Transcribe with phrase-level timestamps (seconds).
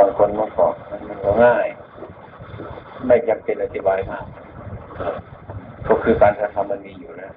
[0.00, 1.66] บางคนมันก็มันก็ง่าย
[3.06, 4.24] ไม่จำเป็นอธิบายมาก
[5.88, 7.32] ก็คือการกระทำมันมีอยู่นะ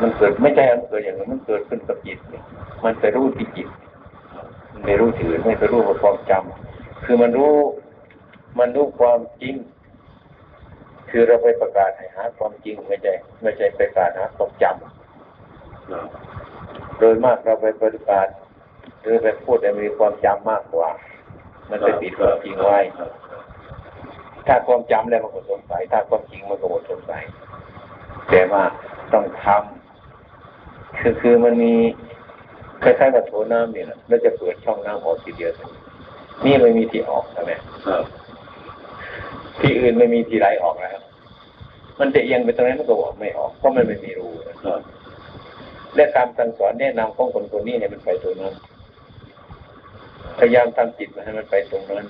[0.00, 2.18] มันเกิดไม่ใช่มันเกิดอย่างนั้นมันเกิดขึ้นกับจิต
[2.84, 3.68] มันไปรู้ที่จิต
[4.72, 7.54] มันไม่รู้ถือไม่ไปรู้ความจำคือมันรู้
[8.58, 9.54] มันรู้ความจริง
[11.10, 13.12] คือเราไปประกาศให้หาความจริงไม่ใช่
[13.42, 18.28] ไม่ใช่ไปประกาศหาความจำโดยมากเราไปประกาศ
[19.02, 20.88] หรือไปพูดแต่มีความจำมากกว่า
[21.70, 22.78] มันไปปิดความจริงไว้
[24.46, 27.22] ถ้าความจำแล้วมันก็สงสัย ถ้าความจริงมันก็หมดสงสัย
[28.30, 28.62] แต่ว่า
[29.12, 31.74] ต้องทำคือคือมันมี
[32.82, 35.52] คล้ายๆกับโถน้ำนี่แหละแล้วจะเปิดช่องน้ำออกทีเดียว
[36.44, 37.52] นี่ไม่มีที่ออกใช่ไหม
[39.60, 41.02] ที่อื่นไม่มีที่ไหลออกแล้ว
[42.00, 44.28] มันจะเอียงไปตรงนั้นมันก็บอกไม่ออกเพราะมันไม่มีรู
[45.94, 48.54] และการสั่งสอนแนะนำของคนคนนี้ให้มันไปตรงนั้น
[50.38, 52.04] พยายามทำจิตมาให้มันไปตรงนั้น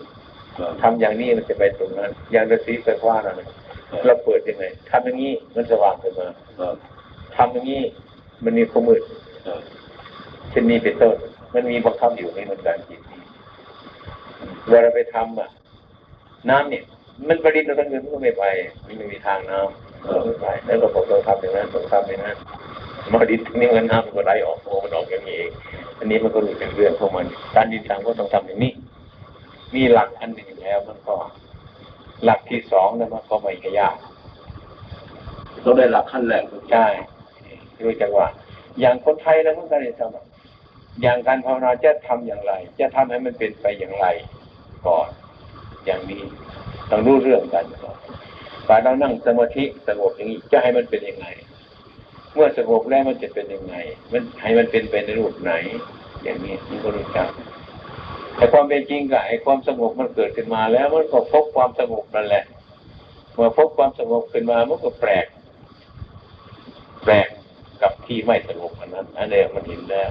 [0.83, 3.33] ทำอย่างนี้มันจะไปตรงนั้น อย่างฤาษีไปว่าเรา
[4.07, 6.29] เราเปิดยังไงทำอย่างนี้มันสว่างขึ้นมา
[7.37, 7.83] ทำอย่างนี้
[8.45, 9.03] มันมีความมืด
[10.51, 11.17] เช่นนี้เป็นต้น
[11.55, 13.21] มันมีบังคับอยู่ในมันการจิตนี้
[14.71, 15.49] เวลาไปทำอะ
[16.51, 16.85] น้ำเนี่ย
[17.29, 18.45] มันประดิษฐ์เราทั้งเงินมันก็ไม่ไป
[18.87, 22.37] มันไม่มีทางน้ำไม่ไปแล้วเราบอกเราทำอย่างนั้นเราทำอย่างนั้น
[23.13, 25.51] มาดิษฐ์นี่เงินน้ำมันก็ไหลออกโอ้มันออกอย่างนี้เอง
[25.99, 28.73] อันนี้มันก็รู้เป็นเรื่องของมัน การดินทางก็ต้องทำอย่างนี้
[29.75, 31.17] มีหลักอันหนึ่งแล้วมันก็
[32.25, 33.97] หลักที่สองนะมันก็ไม่ยาก
[35.65, 36.87] ต้องได้หลักขั้นแรกใช่
[37.85, 38.29] รู้จักว่า
[38.81, 44.07] อย่างคนไทยแล้วมันก็ได้ทำอย่างการภาวนาจะทำอย่างไร จะทำให้มันเป็นไปอย่างไร
[44.87, 45.09] ก่อน
[45.87, 46.23] อย่างนี้
[46.91, 47.99] ต้องรู้เรื่องกันก่อน
[48.69, 51.27] การเรานั่งสมาธิสงบอย่างนี้จะให้มันเป็นยังไง
[52.35, 53.75] เมื่อสงบแล้วมันจะเป็นยังไง
[54.13, 55.53] มันให้มันเป็นไปในรูปไหน
[56.23, 57.29] อย่างนี้มันก็รู้จัก
[58.37, 62.45] แต่ความเป็นจริงกับไอ้ความสงบมันเกิดขึ้นมาแล้วมันก็พบความสงบนั่นแหละ
[63.35, 65.27] เมื่อพบความสงบขึ้นมามันก็แปลก
[67.05, 67.29] แปลก
[67.83, 70.11] กับที่ไม่สงบอันนั้นอันนี้มันเห็นแล้ว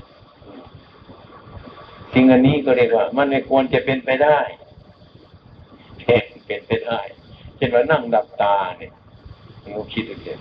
[2.14, 4.40] สิ่งอันนี้ก็เรียกว่า มันไม่ควรจะเป็นไปได้
[6.48, 7.00] เป็นไปได้
[7.58, 8.94] เช่นว่านั่งดับตาเนี่ย
[9.74, 10.34] มูคิดดูสิ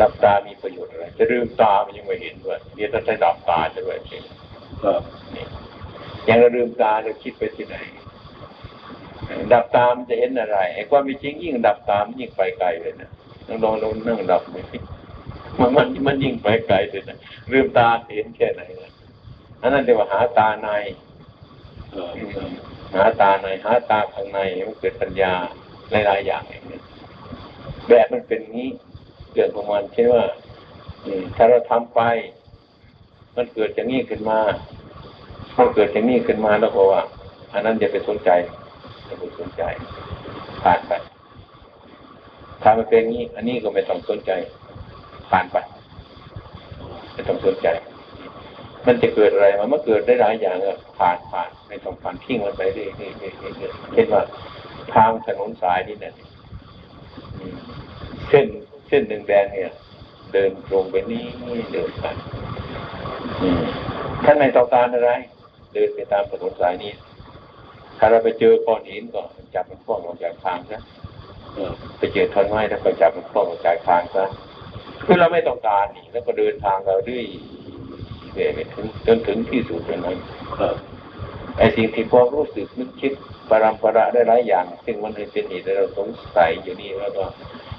[0.00, 4.22] ดับตามีประโยชน์อะไร จะลืมตามันยังไม่เห็นด้วยเดี๋ยวถ้าใช้ดับตาจะด้วยจริง
[6.24, 7.76] อย่างเราลืมตาเราคิดไปที่ไหน
[9.52, 13.10] ดับตามจะเห็นอะไรไอ้ความเป็นจริงยิ่งดับตามยิ่งไปไกลเลยนะ
[13.48, 14.42] ลองลองลองนั่งดับ
[15.60, 17.18] มันมันมันยิ่งไปไกลเลยนะ
[17.52, 18.92] ลืมตาเห็นแค่ไหนนะ
[19.62, 20.68] อันนั้นเรียกว่าหาตาใน
[22.94, 25.32] หาตาในหาตาข้างในมันเกิดปัญญา
[25.90, 26.80] หลายๆอย่างอย่างนี้
[27.88, 28.68] แบบมันเป็นนี้
[29.34, 30.24] เกิดประมาณเช่นว่า
[31.36, 32.00] ถ้าเราทำไป
[33.36, 34.38] มันเกิดจากนี้ขึ้นมา
[35.58, 37.02] มันเกิดจากนี้ขึ้นมาแล้วก็ว่า
[37.52, 38.30] อันนั้นอย่าไปสนใจ
[39.06, 39.62] อย่าไปสนใจ
[40.62, 40.92] ผ่านไป
[42.62, 44.30] ถ้ามันเป็นนี้ อันนี้ก็ไม่ต้องสนใจ
[45.30, 45.56] ผ่านไป
[47.14, 47.68] ไม่ต้องสนใจ
[48.86, 54.22] มันจะเกิดอะไรมันเกิดได้หลายอย่างอะผ่านผ่านไม่ต้องผ่านทิ้งมันไปเรื่อยๆเช่นว่า
[54.94, 56.14] ทางถนนสายนี่เนี่ย
[58.28, 58.46] เส้น
[58.92, 59.72] ส้นแดงๆเนี่ย
[60.32, 61.24] เดินตรงไปนี่
[61.72, 62.06] เดินไป
[64.24, 65.10] ท่านไม่ต้องการอะไร
[65.74, 66.92] เดินไปตามถนนสายนี้
[67.98, 69.22] ถ้าเราไปเจอก้อนหินก็
[69.54, 70.80] จับมันคล้องออกจากทางซะ
[71.98, 74.24] ไปเจอท่อนไม้แล้วก็จับมันคล้องออกจากทางซะ
[75.04, 77.24] คือเราไม่ต้องการนี่แล้วก็เดินทางเราด้วย
[78.32, 80.18] เรื่อยๆถึงจนถึงที่สุดนั้น
[81.58, 83.12] ไอ้สิ่งที่พอรู้สึกนึกคิด
[83.50, 87.24] ปรำประได้หลายอย่าง ซึ่งมันเป็นเหตุเราสงสัยอยู่นี่แล้วก็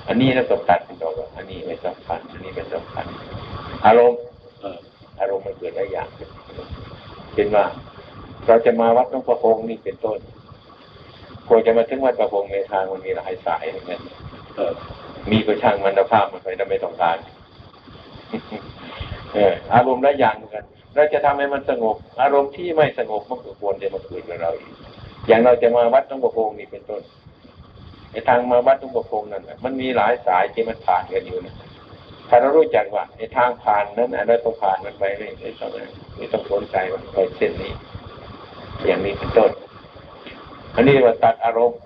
[0.08, 3.06] อันนี้แล้วก็ตัดเป็นตัวอันนี้ไม่สำคัญอันนี้เป็นสำคัญ
[3.86, 4.20] อารมณ์
[5.20, 6.08] อารมณ์มันเกิดหลายอย่าง
[7.34, 7.66] เป็นว่า
[8.48, 10.20] เราจะมาวัดหลวงพ่อคงนี่เป็นต้น
[11.48, 14.02] พอจะมาถึงวัดประพงในทางมันมีหลายสายเหมือนกัน
[15.32, 17.18] มีกระช่างมันภาพมันไปเราไม่ต้องการ
[19.34, 20.66] เอออารมณ์หลายอย่างเหมือนกัน
[20.96, 24.74] เราจะทำให้มันสงบ อารมณ์ที่ไม่สงบมันก็ควรจะมาเกิดกับเราอีก
[25.28, 27.02] อย่างเราจะมาวัดต้งประพงนี่เป็นต้น
[28.12, 31.56] ในทางมาวัดต้งประพงนั่นมันมีหลายสายที่มันผ่านกันอยู่นะ
[32.30, 35.70] ถ้าเรารู้จักว่าในทางผ่านนั้นเราต้องผ่านมันไปเลยไม่ต้อง
[36.18, 37.72] ไม่ต้องสนใจมันไปเส้นนี้
[38.86, 39.52] อย่างนี้เป็นต้น
[40.76, 41.80] อันนี้ว่าตัดอารมณ์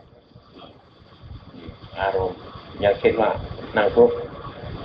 [2.02, 2.38] อารมณ์
[2.82, 3.30] อย่างเช่นว่า
[3.78, 4.12] นั่งปุ๊บ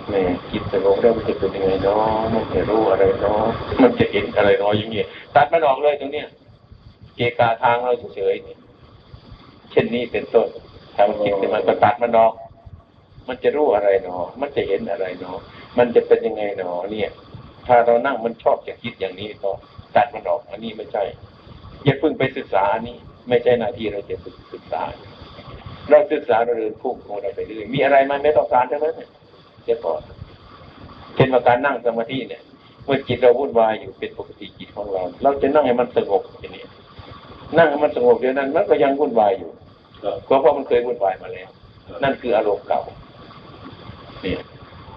[0.09, 2.03] แม่จิตสงบแล้วมันจะเป็นยังไงเนาะ
[2.35, 3.43] มันจะรู้อะไรเนาะ
[3.83, 6.29] มันจะเห็นอะไรเนาะอย่างเงี้ยตัดมันออกเลยตรงเนี้ย
[7.17, 10.49] เกกาทางเราเฉยๆเช่นนี้เป็นต้น
[10.97, 12.33] ทำจิตมันก็ตัดมันออก
[13.29, 15.39] มันจะรู้อะไรเนาะมันจะเห็นอะไรเนาะ
[15.79, 17.11] มันจะเป็นยังไงเนาะเนี่ย
[17.67, 19.51] ถ้าเรานั่งมันชอบจะคิดอย่างนี้ก็
[19.97, 21.05] ตัดมันออกอันนี้ไม่ใช่
[21.85, 22.97] อย่าเพิ่งไปศึกษานี้
[23.29, 24.17] ไม่ใช่หน้าที่เราจะ
[24.53, 24.83] ศึกษา
[25.91, 28.95] เราศึกษาเราเดินพุ่งของเราไปเรื่อยมีอะไรมันไม่ต้องการทั้งนั้น
[29.65, 30.01] เนี่ยเดี๋ยวก่อน
[31.15, 32.43] เช่นว่าการนั่งสมาธิเนี่ย
[32.85, 36.65] เมื่อจิตเราวุ่นวายอยู่เป็นปกติจิตของเรา เราจะนั่งให้มันสงบอย่างนี้
[37.59, 39.51] นั่งให้มันสงบเดี๋ยวนั้น มันก็ยังวุ่นวายอยู่
[40.03, 41.49] ครับเพราะว่ามันเคยวุ่นวายมาแล้ว
[42.03, 42.81] นั่นคืออารมณ์เก่า
[44.23, 44.41] เนี่ย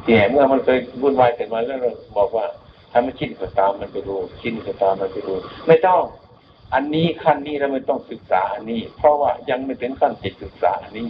[0.05, 2.45] เนี่ยเมื่อมันเคยวุ่นวายเสร็จมาแล้วเราบอกว่า
[2.91, 5.33] ถ้ามันคิดก็ตามมันไปดูคิดก็ตามมันไปดู
[5.67, 6.01] ไม่ต้อง
[6.73, 11.07] อันนี้ขั้นนี้เราไม่ต้องศึกษาอันนี้ เพราะว่ายังไม่ถึงขั้นจิตศึกษาอันนี้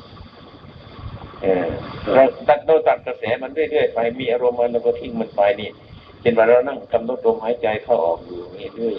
[1.46, 1.68] เออ
[2.14, 5.70] เราตัดเราตัดกระแสมันเรื่อยๆไป มีอารมณ์มันเราก็ทิ้งมันไปนี่
[6.22, 8.96] เช่นว่าเรานั่งกำหนดลมหายใจเข้าออกอยู่นี่เรื่อย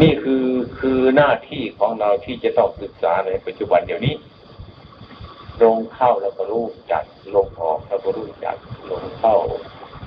[0.00, 0.46] นี่คือ
[0.78, 4.14] คือหน้าที่ของเราที่จะต้องศึกษาในปัจจุบันเดี๋ยวนี้
[5.62, 7.04] ลงเข้าแล้วก็รู้จัก
[7.34, 8.56] ลงออกแล้วก็รู้จัก
[8.90, 9.36] ลงเข้า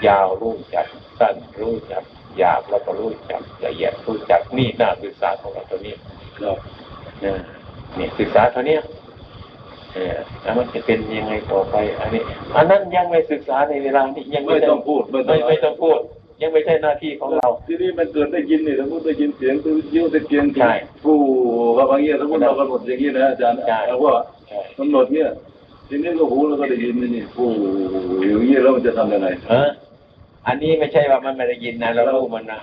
[0.08, 0.88] ยาวรู้จัก
[1.20, 2.04] สั้นรู้จัก
[2.38, 5.96] หยาบแล้วก็รู้จักละเอียดรู้จักนี่หน้าศึกษาของเราตัวนี้
[6.40, 6.58] ครับ
[7.26, 7.34] นะ
[7.98, 8.78] นี่ศึกษาเท่านี้
[9.94, 12.22] เออแล้วมันจะเป็นยังไงต่อไป อันนี้
[12.58, 16.00] อันนั้นยังไม่ศึกษาในเวลานี้ยังไม่ต้องพูดไม่ไม่ไม่ต้องพูด
[16.42, 20.72] ยังไม่ใช่หน้าที่ของเรา ทีนี้มันเกิดได้ยินนี่สมมติได้ยินเสียงตัวยิ้วตะเกียงใช่
[21.04, 21.18] ผู้
[21.78, 24.14] ว่าบางอย่างสมมติเรากำหนดอย่างนี้นะอาจารย์ใช่เราว่า
[24.48, 25.30] ใช่กำหนดเนี่ย
[25.88, 27.48] ทีนี้ก็หูเราก็ได้ยินนี่นี่ผู้
[28.28, 29.70] อย่างนี้แล้วมันจะทำยังไงเออ
[30.48, 32.60] อันนี้ไม่ใช่ว่ามันไม่ได้ยินนะเรารู้มันนะ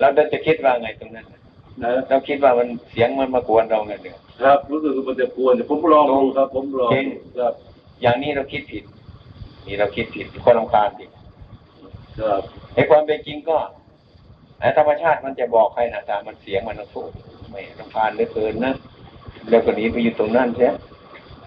[0.00, 1.37] เราจะคิดว่าไงตรงนั้นน่ะนะ
[2.08, 7.06] เราคิดว่ามันเสียงมันมากวนเราไงเนี่ยครับ รู้สึกว่ามันจะกวนผมลองดูครับ ผมลองจริง
[7.38, 7.52] ครับ
[8.02, 8.84] อย่างนี้เราคิดผิด
[9.66, 11.10] นี่เราคิดผิดคนรำคาญผิด
[12.20, 12.42] ครับ
[12.74, 13.58] ไอ้ความเป็นจริงก็
[14.60, 17.06] ไอ้ธรรมชาติมันจะบอกให้นะแต่มันเสียงมันต้องสู้
[17.50, 18.74] ไม่รำคาญเหลือเกินนะ
[19.48, 20.72] แล้วก็หนีไปอยู่ตรงนั้นเสีย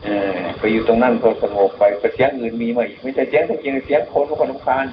[0.04, 0.08] เอ
[0.38, 4.86] อไปอยู่ตรงนั้นพอสงบไปแต่เสียงอื่นมีมาอีกไม่ใช่เสียงแต่จริงเสียงคนก็คนรำคาญ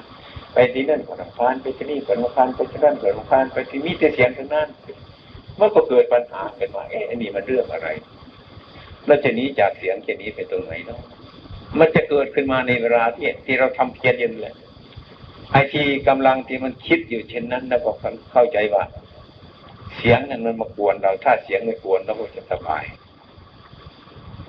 [0.53, 4.67] ไปที่นั่นก็รำคาญไปที่นี่ก็รำคาญไปที่นั่นก็รำคาญไปที่นี่แต่เสียงทั้งนั้น
[5.59, 7.87] มันก็เกิดปัญหาขึ้นมาเอ๊ะนนี้มันเรื่องอะไร
[9.05, 11.01] แล้วจะนี้จากเสียงจะหนี้ไปตรงไหนเนาะ
[11.79, 14.55] มันจะเกิดขึ้นมาในเวลาที่ที่เราทำเพียรอยืนแหละ
[15.51, 17.91] ไอ้ที่กำลังที่มันคิดอยู่เช่นนั้นแล้วก็
[18.31, 18.83] เข้าใจว่า
[19.97, 22.83] เสียงนั้นมันมากวนเรา ถ้าเสียงไม่กวนเราก็จะสบาย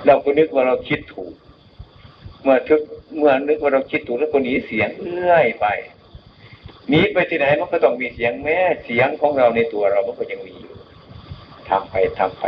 [0.07, 1.33] เราก็นึกว่าเราคิดถูก
[2.43, 2.81] เมื่อทึก
[3.17, 5.67] เมื่อนึกว่าเราคิดถูกแล้วก็หนีเสียงเรื่อยไป
[6.89, 10.70] หนีไปที่ไหนมันก็ต้องมีเสียงแม้เสียงของเราในตัวเรามันก็ยังมีอยู่
[11.71, 12.47] ทำไปทำไป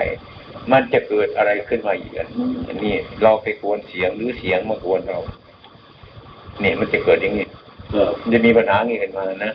[0.73, 2.13] มันจะเกิดอะไรขึ้นมาอีก
[2.69, 5.19] อันนี้เราไปกวนเสียงหรือเสียงมากวนเรา
[6.61, 7.47] เนี่ยมันจะเกิดอย่างนี้
[7.95, 9.55] ครับจะมีปัญหางี้ขึ้นมานะ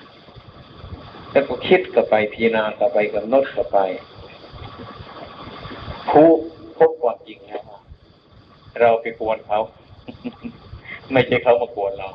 [1.31, 3.77] แล้วก็คิดกับไปพิจารณากับไปกำหนดกับไป
[6.09, 6.29] ผู้
[6.77, 7.79] พบความจริงแล้วว่า
[8.81, 9.59] เราไปกวนเขา
[11.11, 12.09] ไม่ใช่เขามากวนเรา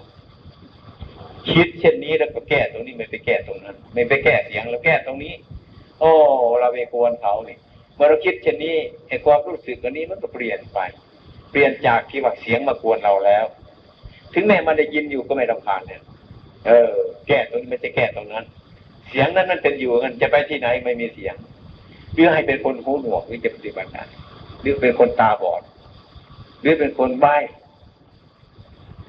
[1.53, 5.33] คิดเช่นนี้แล้วก็แก้ตรงนี้ไม่ไปแก้ตรงนั้น ไม่ไปแก้เสียงแล้วแก้ตรงนี้
[6.03, 6.15] โอ้
[6.61, 7.59] เราไปกวนเขาเนี่ย
[7.95, 8.77] เมื่อเราคิดเช่นนี้
[9.09, 10.79] ไอ้ความรู้สึกอันนี้มันก็เปลี่ยนไป
[11.51, 13.45] เปลี่ยนจากที่ว่าเสียงมากวนเราแล้ว
[14.35, 16.03] ถึงแม้มันได้ยินอยู่ก็ไม่รำคาญเนี่ย
[16.67, 16.91] เออ
[17.29, 18.45] แก้ตรงนี้ไม่ใช่แก้ตรงนั้น
[19.09, 21.35] เสียงนั้นมันเป็นอยู่กันจะไปที่ไหนไม่มีเสียง
[22.13, 24.05] หรือให้เป็นคนหูหนวกหรือจะปฏิบัติได้
[24.61, 25.63] หรือเป็นคนตาบอด
[26.61, 27.37] หรือเป็นคนใบ้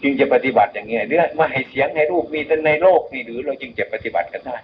[0.02, 4.58] จึงจะปฏิบัติอย่างเงี้ยหรือมาให้เสียงให้รูปมีแต่ในโลกนี่หรือเราจึงจะปฏิบัติกันได้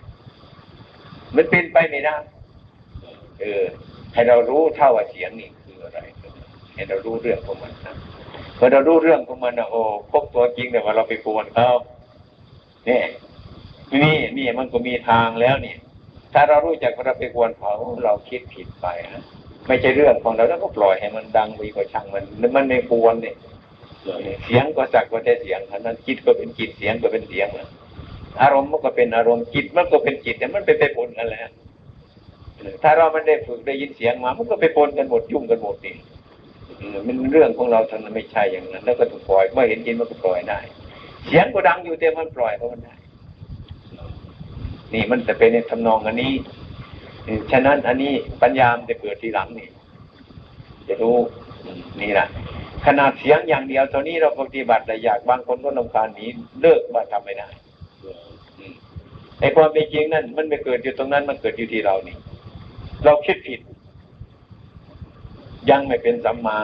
[1.35, 2.15] มันเป็นไปไม่ได้
[3.39, 3.63] เออ
[4.13, 5.99] ให้เรารู้เท่าว่าเสียงนี่คืออะไร
[6.75, 7.95] ให้เรารู้เรื่องของมันนะ
[8.57, 9.81] พอเรารู้เรื่องของมันนะโอ้
[10.11, 11.69] พบตัวจริงแต่ว่าเราไปกวนเขา
[12.85, 13.05] เนี่ย
[14.03, 15.75] นี่นี่มันก็มีทางแล้วนี่
[16.33, 19.23] ถ้าเรารู้จักว่าเราไปกวนเขาเราคิดผิดไปนะ
[19.67, 22.23] ไม่ใช่เรื่องของเราแล้วก็ปล่อยให้มันดังไปก็ช่างมัน
[22.55, 23.35] มันไม่กวนเนี่ย
[24.43, 27.67] เสียงก็สักว่าแต่เสียงเท่านั้นจิตก็เป็นจิตเสียงก็เป็นเสียงนะ
[28.41, 31.53] อารมณ์มันก็เป็นอารมณ์จิตมันก็เป็นจิตแต่มันไปไปปนกันแหละ
[32.83, 35.95] ถ้าเราไมันได้ฝึกได้ยินเสียงมา มันก็ไปปนกันหมดยุ่งกันหมดนี่
[36.77, 40.59] เออมันเรื่องของเราท่านั้นไม่ใช่อย่างนั้น แล้วก็ถูกปล่อยเมื่อเห็นจิตมันก็ปล่อยได้
[41.27, 42.95] เสียงก็ดังอยู่แต่มันปล่อยเพราะมันได้
[44.93, 46.33] นี่มันจะเป็นในทำนองอันนี้
[47.51, 49.69] ฉะนั้นอันนี้ปัญญามนจะเกิดทีหลังนี่
[50.87, 51.17] จะรู้
[52.01, 52.27] นี่แหละ
[52.85, 56.25] ขนาดเสียงอย่างเดียวเท่านี้เราปฏิบัติแต่อยากบางคนก็นำคาญหนี
[56.61, 57.49] เลิกว่าทำไม่ได้
[59.39, 62.15] ไอ้ความเป็นจริงนั่นมันไม่เกิดอยู่ตรงนั้น มันเกิดอยู่ที่เรานี่
[63.05, 63.59] เราคิดผิด
[65.69, 66.57] ยังไม่เป็นสัมมา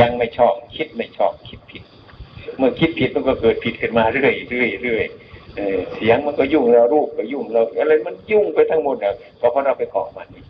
[0.00, 1.82] ยังไม่ชอบ คิดไม่ชอบ คิดผิด
[2.56, 5.04] เมื่อคิดผิดมันก็เกิดผิดขึ้นมาเรื่อยเรื่อยเรื่อย
[5.94, 10.44] เสียงมันก็ยุ่งเรารูปก็ยุ่งเราอะไรมันยุ่งไปทั้งหมดอะก็เพราะเราไปเกาะมันนี่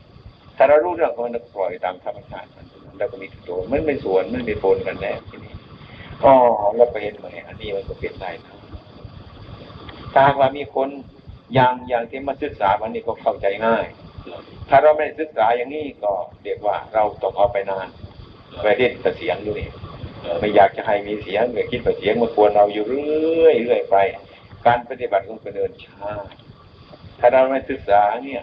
[0.57, 2.67] ถ้าเรารู้เรื่องของมันก็ปล่อยตามธรรมชาติมัน
[2.99, 5.55] แล้วก็มีตัวมันไม่สวนมันไม่ปนกันแน่ทีนี้
[6.25, 6.33] อ๋อ
[6.77, 8.58] เราไปเห็นไหมอันนี้มันก็เป็นได้นะ
[10.19, 10.89] หากว่ามีคน
[11.55, 13.87] อย่างอย่างที่มาศึกษาวันนี้ก็เข้าใจง่าย
[14.69, 17.89] ถ้าเราไม่ศึกษาอย่างนี้ก็เรียกว่าเราต้องเอาไปนาน
[18.63, 19.69] ไปเล่นแต่เสียงอยู่นี่
[20.41, 23.97] ไม่อยากจะให้มีเสียงเลยคิดว่าเสียงมากวนเราอยู่เรื่อยเรื่อยไป
[24.67, 26.11] การปฏิบัติของคนเดินช้า
[27.19, 28.43] ถ้าเราไม่ศึกษาเนี่ย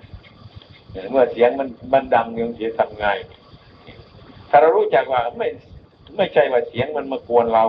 [1.12, 3.08] เมื่อเสียงมันมันดังยังจะทำไง
[4.50, 5.48] ถ้าเรารู้จักว่าไม่
[6.18, 7.66] ไม่ใช่ว่าเสียงมันมากวนเรา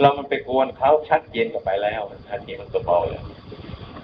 [0.00, 3.22] เรามันไปกวนเขาชัดเจนกันไปแล้วทันทีมันก็เบาเลย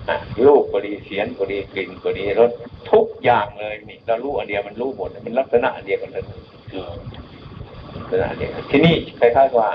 [0.08, 2.50] อะรูปก็ดีเสียงก็ดีกลิ่นก็ดีรส
[2.92, 6.24] ทุกอย่างเลยนี่เรารู้อันเดียวมันรู้หมดมันลักษณะอันเดียวกันเลย
[7.96, 9.68] ลักษณะอันเดียวกันที่นี่คล้ายๆว่า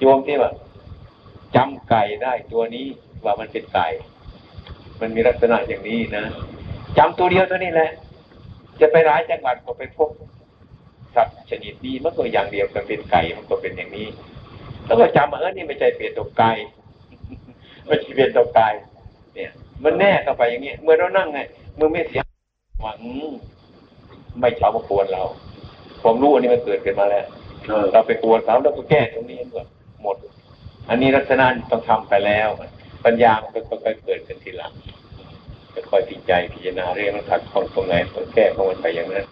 [0.00, 0.52] โยมที่ว่า
[1.56, 2.86] จำไก่ได้ตัวนี้
[3.24, 3.88] ว่ามันเป็นไก่
[5.00, 6.24] มันมีลักษณะอย่างนี้นะ
[6.98, 7.90] จำตัวเดียวตัวนี้แหละ
[8.80, 10.10] จะไปร้ายจังหวัดก็ไปพบ
[11.16, 14.06] สัตว์ชนิดนี้มันก็อย่างเดียวกันเป็นไก่มันก็เป็นอย่างนี้
[14.86, 16.50] แล้วก็จำว่าเออนี่ไม่ใช่เปลี่ยนตัวไก่
[17.86, 18.68] ไม่ใช่เปลี่ยนตัวไก่
[19.34, 19.50] เนี่ย
[19.84, 21.40] มันแน่เข้าไปอย่างนี้เมื่อเรานั่งไง
[21.76, 22.24] เมื่อไม่เสียง
[22.82, 23.00] หวัง
[24.40, 25.22] ไม่ชอบมากวนเรา
[26.02, 27.26] ความรู้อันนี้มันเกิดขึ้นมาแล้ว
[27.92, 29.66] เราไปกวนเขาแล้วก็แก้ตรงนี้หมด
[30.02, 30.16] หมด
[30.88, 32.48] อันนี้ลักษณะต้องทำไปแล้ว
[33.04, 34.72] ปัญญามันก็ค่อยๆเกิดขึ้นทีหลัง
[35.90, 39.26] ค่อยๆพิจารณาพิจารณาเรื่องมันขัดข้องตรงไหนต้องแก้ของมันไปอย่างนั้นเอ่อ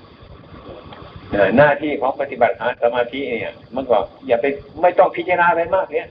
[1.57, 4.47] หน้าที่ของปฏิบัติสมาธิเนี่ยมันก็อย่าไป
[4.83, 6.09] ไม่ต้องพิจารณาอะไรมากเนี่ย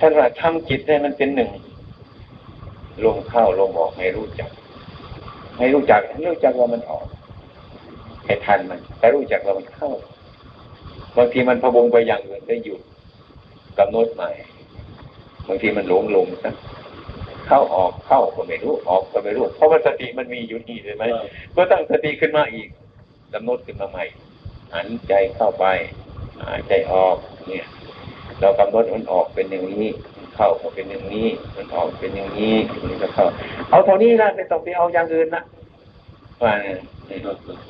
[0.00, 1.50] ท่านว่าทำจิตให้มันเป็นหนึ่ง
[3.04, 4.50] ลมเข้าลมออกให้รู้จัก
[5.58, 7.06] ให้รู้จักให้รู้จักว่ามันออก
[8.24, 9.90] ให้ทันมัน แต่รู้จักว่ามันเข้า
[11.16, 12.80] บางทีมันพะวงไปอย่างอื่นได้หยุด
[13.78, 14.30] กำหนดใหม่
[15.48, 16.54] บางทีมันหลงหลงซะ
[17.46, 21.04] เข้าออกเข้าก็ไม่รู้ออกก็ไม่รู้ เพราะว่าสติมันมีอยู่นี่ใช่ไหม
[21.56, 22.68] ก็ตั้งสติขึ้นมาอีก
[23.32, 24.04] กำหนดขึ้นมาใหม่
[24.74, 25.64] หันใจเข้าไป
[26.40, 27.16] หายใจออก
[27.48, 27.66] เนี่ย
[28.40, 33.26] เรากำหนดมันออกเป็นอย่างนี้มันเข้าก็เป็นอย่างนี้ มันออกเป็นอย่างนี้มันก็เข้า
[33.70, 35.42] เอาเท่านี้นะไม่ต้องไปเอาอย่างอื่นนะ
[36.42, 36.78] ว่าเนี่ย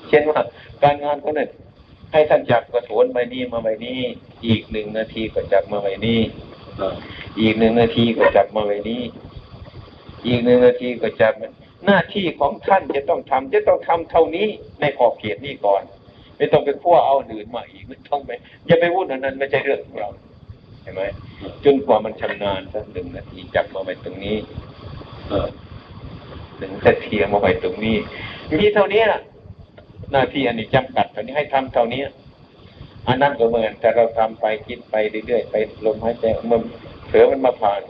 [0.09, 0.41] เช่นว่า
[0.83, 1.49] การงานเขาเนี่ย
[2.13, 3.99] ให้ท่านจับกระโถนใบนี้มาใบนี้
[4.47, 6.21] อีกหนึ่งนาทีก็จับมาใบนี้
[7.41, 9.03] อีกหนึ่งนาทีก็จับมาไว้นี้
[10.27, 11.33] อีกหนึ่งนาทีก็จับ
[11.87, 14.47] หน้าที่ของท่านจะต้องทำจะต้องทำเท่านี้
[14.81, 15.83] ในขอบเขตนี้ก่อน
[16.37, 18.31] ไม่ต้องไปขั้วเอาอื่นมาอีกไม่ต้องไป
[18.67, 20.09] อย่าไปวุ่นอันนั้นไม่ใช่เรื่องของเรา
[20.83, 21.03] เห็นไหม
[21.65, 24.37] จนกว่ามันชำนาญสักหนึ่งนาทีจับมาไว้ตรงนี้
[26.59, 27.97] หนึ่งนาทีเอามาไว้ตรงนี้
[28.61, 29.21] มีเท่านี้ล่ะ
[30.13, 32.01] หน้าที่อันนี้จำกัดเท่านี้ให้ทำเท่านี้
[33.09, 34.95] อันนั้นก็เหมือนแต่เราทำไปคิดไป
[35.27, 36.63] เรื่อยๆไปลมหายใจมัน
[37.09, 37.81] เผลอมันมาผ่าน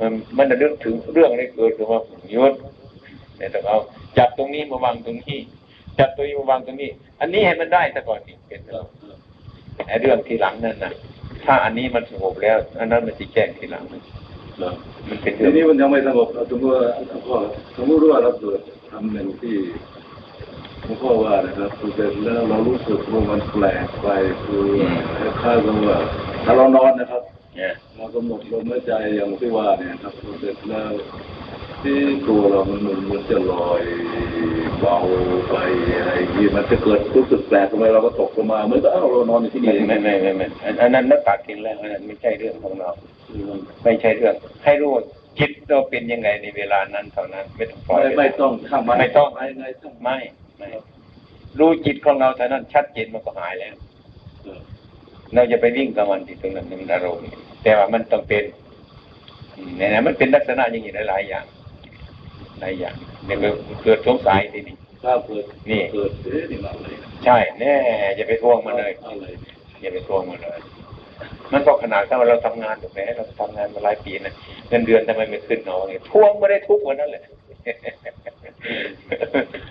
[0.00, 2.52] มันมันจะเรื่องถึงเรื่องอะไรเกิดขึ้นมาหยุด
[3.38, 3.78] เนี่ยต้องเอา
[4.18, 5.38] จับตรงนี้มาวางตรงนี้
[5.98, 6.90] จับตัวนี้มาวางตรงนี้
[7.20, 8.84] อันนี้ให้มันได้ซะก่อนนี่เป็นเรื่อง
[9.88, 10.92] ไอ้เรื่องทีหลังนั่นนะ
[11.44, 16.82] ถ้าอันนี้มันสงบแล้วอันนั้นมันจะแจ้งทีหลังมันเป็นทีเรื่องนี้มันยังไม่สงบสมมติว่า
[17.76, 19.56] สมมติว่าเราเกิดทำหนึ่งที่
[20.84, 24.08] หลวงพ่อว่านะครับคือเสร็จแล้วเรารู้สึกว่ามันแปลกไป
[24.44, 24.66] คือ
[25.42, 25.98] คล้ายๆกับว่า
[26.44, 27.22] ถ้าเรานอนนะครับ
[27.56, 30.90] เนี่ยเรากำหนดลมหายใจอย่างที่ว่าเนี่ยครับพอเสร็จแล้ว
[31.82, 33.82] ที่ตัวเรามันมันมันจะลอย
[34.80, 34.96] เบา
[35.48, 35.54] ไป
[35.96, 42.90] อะไรอย่างนี้มันจะเกิดรู้สึกแปลกทำไมเราก็ตกลงมาเหมือนกับเอ้าเรานอนอยู่ที่ไม่นี่ไม่ไม่ไม่ไม่อันอันนั้นนักตัดทิ้งแล้วอันนั้นไม่ใช่เรื่องของเรา
[43.84, 45.04] ไม่ใช่เรื่อง ให้รู้ว่า
[45.38, 50.16] จิตเราเป็นยังไงในเวลานั้นเท่านั้น ไม่ต้องปล่อยไม่ไม่ต้องทำไม่ต้องไม่ไงต้องไม่
[50.58, 50.68] ไม่
[51.58, 53.74] รู้จิตของเราเท่านั้นชัดเจนมันก็หายแล้ว
[55.34, 57.24] เราจะไปวิ่งกับมันที่ตรงนั้นมันอารมณ์
[57.62, 58.44] แต่ว่ามันต้องเป็น
[59.56, 61.44] อืมเนี่ยนะมันเป็นลักษณะอย่างนี้หลายๆอย่าง
[62.60, 62.96] หลายอย่าง
[63.26, 63.48] เนี่ยก็
[63.84, 67.74] เกิดสงสัยทีนี้ถ้าเกิดนี่เกิดเอ๊ะนี่มาอะไรนะใช่แน่
[68.16, 69.26] อย่าไปทวงมันเลยอะไร
[69.82, 70.60] อย่าไปทวงมันเลย
[71.52, 74.34] มันก็ขนาดถ้าเราทำงานถูกไหมเราทำงานมาหลายปีนะ
[74.68, 77.24] เงินเดือนทำไมไม่ขึ้นเนาะทวงไม่ได้ทุกวันนั้นแหละ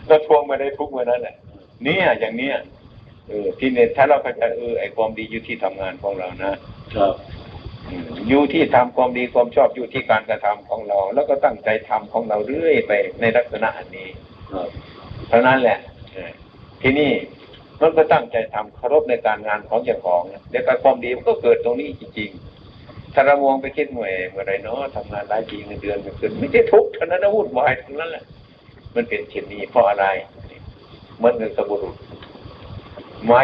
[0.08, 1.36] เราทวงไม่ได้ทุกวันนั้นแหละ
[1.84, 2.56] เนี่ยอย่างเนี้ย
[3.28, 6.54] เออที่เนี่ยถ้าเราเข้าใจเออไอความดีอยู่ที่ทำงานของเรานะ
[6.96, 7.14] ครับ
[8.28, 12.92] อยู่ที่ทำความดีความชอบอยู่ที่การกระทำของเรา แล้วก็ตั้งใจทำของเราเรื่อยไป
[13.22, 14.10] ในลักษณะอันนี้
[15.30, 15.80] เท่านั้นแหละ
[16.82, 17.12] ที่นี่
[17.82, 28.26] มันก็ตั้งใจทำเคารพในการงานของเจ้าของเดี๋ยวการความดีมันก็เกิดตรงนี้จริงๆถ้าเรามองไปคิดหน่วยเมื่อไรเนาะทำงานหลายปีเงินเดือนไม่ขึ้นไม่ใช่ทุกข์เท่านั้นนะวุ่นวายทั้งนั้นแหละ
[28.96, 30.06] มันเป็นเช่นนี้เพราะอะไร
[31.24, 31.96] มันเงินสบุรุษ
[33.26, 33.40] ไม้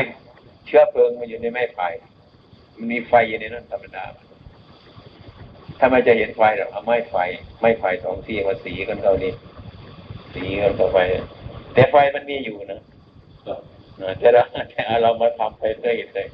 [0.65, 1.87] เชื้อเพลิงมันอยู่ในไม้ไผ่
[2.75, 4.03] มันมีไฟอยู่ในนั้นธรรมดา
[5.79, 7.15] ถ้าไม่จะเห็นไฟหรอกเอาไม้ไฟ
[7.59, 9.31] ไม้ไผ่สองที่มาสีกันเท่านี้
[10.33, 10.99] สีกันเข้าไป
[11.73, 12.81] แต่ไฟมันมีอยู่นะ
[14.19, 16.27] แต่เราแต่เรามาทำไปเรื่อยเลย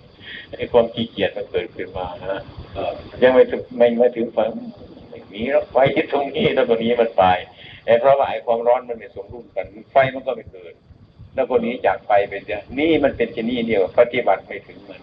[0.58, 2.42] ไอ้ความขี้เกียจมันเกิดขึ้นมาฮะ
[3.24, 4.50] ยังไม่ถึงไม่ไม่ถึงฝัน
[5.34, 7.24] มีแล้วไฟที่ตรงนี้แล้วตรงนี้มันไป
[7.86, 10.74] แต่เพราะว่าไอ้ความร้อนมันไม่สมดุลกัน ไฟมันก็ไม่เกิด
[11.34, 15.02] แล้วคนนี้จากไปเป็นเนี่ยนี่มันเป็นชนีเดียวปฏิบัติไม่ถึงมัน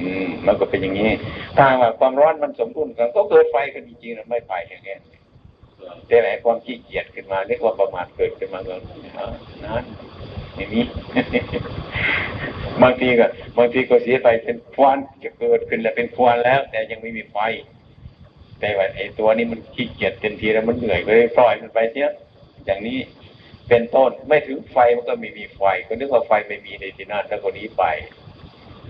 [0.00, 1.10] อืมมันก็เป็นอย่างนี้
[1.56, 5.00] ถ้าว่าความร้อนมันสมดุลกัน ก็เกิดไฟกันจริงๆนะไม่ไปอย่างเงี้ย
[6.06, 8.74] แต่ไหนความขี้เกียจขึ้นมาเรียกว่าประมาทเกิดขึ้นมาก็
[9.18, 9.26] อ่า
[9.64, 9.84] นั้น
[10.56, 10.84] อย่างนี้
[12.82, 13.26] บางทีก็
[13.58, 17.38] บางทีก็เสียไปเป็นควันจะเกิดขึ้นแล้วเป็นควันแล้ว แต่ยังไม่มีไฟ
[18.60, 22.10] แต่ว่าไอ้ตัวนี้มันขี้เกียจเต็มทีแล้วมันเหนื่อยก็เลยปล่อยมันไปเสีย
[22.66, 22.98] อย่างนี้
[23.68, 27.84] เป็นต้นไม่ถึงไฟมันก็ไม่มีไฟ ก็นึกว่าไฟไม่มีในที่นั่นแล้วก็นี้ไป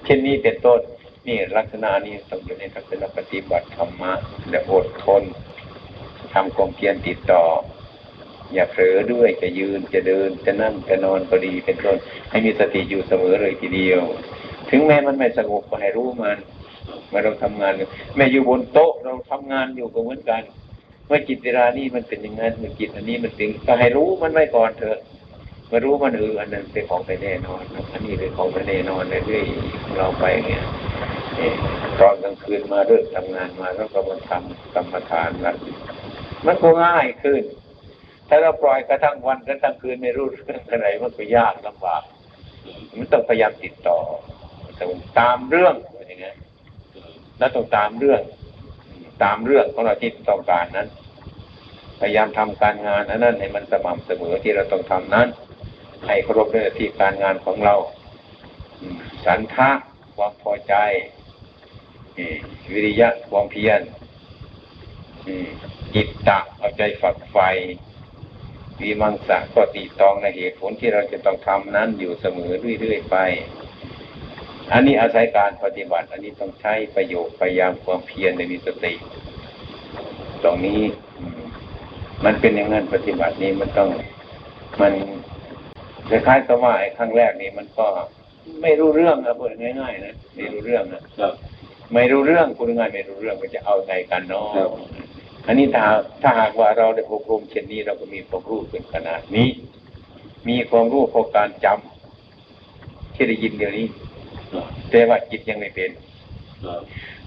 [0.05, 0.81] เช่นนี้เป็นต้น
[1.27, 4.12] นี่ลักษณะนี้ต้องอยู่ในลักษณะปฏิบัติธรรมะ
[4.50, 5.23] และอดทน
[6.35, 7.45] ทำความเพียรติดต่อ
[8.53, 11.99] อย่าเผลอด้วยจะยืนจะเดินจะนั่งจะนอนก็ดีเป็นต้น
[12.31, 14.03] ให้มีสติอยู่เสมอเลยทีเดียว
[14.71, 16.39] ถึงแม้มันไม่สงบก็ให้รู้มัน
[17.09, 20.43] เมื่อเราทำงานอยู่แม้อยู่บนโต๊ะเราทำงานอยู่ก็เหมือนกัน
[21.07, 24.99] เมื่อจิตเวลานี้มันเป็นอย่างนั้นเมื่อจิตอันนี้มันเป็นก็ให้รู้มันไว้ก่อนเถอะ
[25.71, 27.62] มื่อรู้มันเอออันนั้นเป็นของไปแน่นอน
[27.93, 30.62] อันนี้เป็นของไปแน่นอนเรื่อยๆของเราไปเนี่ย
[32.00, 35.55] ตอนกลางคืนมาเลิกทำงานมาแล้วก็มาทำกรรมฐานละ
[36.47, 37.43] มันก็ง่ายขึ้น
[38.29, 42.03] ถ้าเราปล่อยกระทั่งวันกระทั่งคืนไม่รู้เรื่องอะไรมันก็ยากลำบาก
[42.97, 43.99] มันต้องพยายามติดต่อ
[44.79, 45.75] ต้องตามเรื่อง
[46.07, 46.37] อย่างเงี้ย
[47.39, 48.21] แล้วต้องตามเรื่อง
[49.25, 50.89] ตามเรื่องของเราที่ต้องการนั้น
[52.00, 55.29] พยายามทำการงานอันนั้นให้มันสม่ำเสมอที่เราต้องทำนั้น
[56.07, 57.75] ให้เคารพในหน้าที่การงานของเรา
[59.25, 59.71] สันทะ
[60.16, 60.75] ความพอใจ
[62.73, 63.80] วิริยะความเพียร
[65.95, 67.49] จิตตะเอาใจฝักใฝ่
[68.80, 73.16] วิมังสะก็ตีตองในเหตุผลที่เราจะต้องทำนั้นอยู่เสมอเรื่อยๆไป
[74.73, 78.92] อันนี้อาศัยการปฏิบัติ อันนี้ต้องใช้ประโยชน์พยายามความเพียรในมีสติ
[80.42, 80.80] ตรงนี้
[82.25, 83.88] มันเป็นอย่างนั้นปฏิบัตินี้มันต้อง
[84.80, 84.92] มัน
[86.11, 87.87] คล้ายๆกับว่าไอ้ครั้งแรกนี่มันก็
[88.63, 91.32] ไม่รู้เรื่องนะพูดง่ายๆนะไม่รู้เรื่องนะครับ
[91.95, 94.71] ไม่รู้เรื่องพูดง่ายๆไม่รู้เรื่องมันจะเอาไงกันเนาะครับ
[95.47, 95.85] อันนี้ถ้า
[96.23, 99.49] ถ้าหากว่าเราได้อบรมเช่นนี้เราก็มีความรู้เป็นขนาดนี้
[100.49, 103.87] มีความรู้เพราะการจำที่ได้ยินเดี๋ยวนี้
[104.91, 105.91] แต่ว่าจิตยังไม่เป็น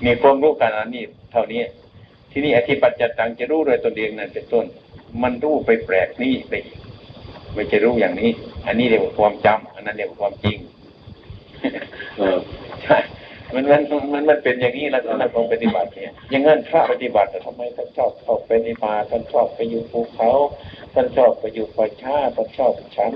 [0.05, 1.61] มีความรู้ขนาดนี้เท่านี้
[2.31, 4.65] ที่นี่อธิปัจจตังจะรู้โดยตนเองนั่นเป็นต้น
[5.23, 6.79] มันรู้ไปแปลกนี่ไปอีก
[7.53, 8.29] ไม่จะรู้อย่างนี้
[8.67, 10.57] อันนี้เรียกว่าความจำอันนั้นเรียกว่าความจริง
[12.83, 12.97] ใช่
[13.53, 13.81] มันมัน
[14.13, 20.31] มันมันเป็นอย่างนี้ลักษณะของปฏิบัติเนี่ย อย่างนั้นพระปฏิบัติแต่ทำไมท่านชอบเข้าไปในป่าท่านชอบไปอยู่ภูเขา
[20.93, 23.13] ท่านชอบไปอยู่ป่าช้าท่านชอบฉัน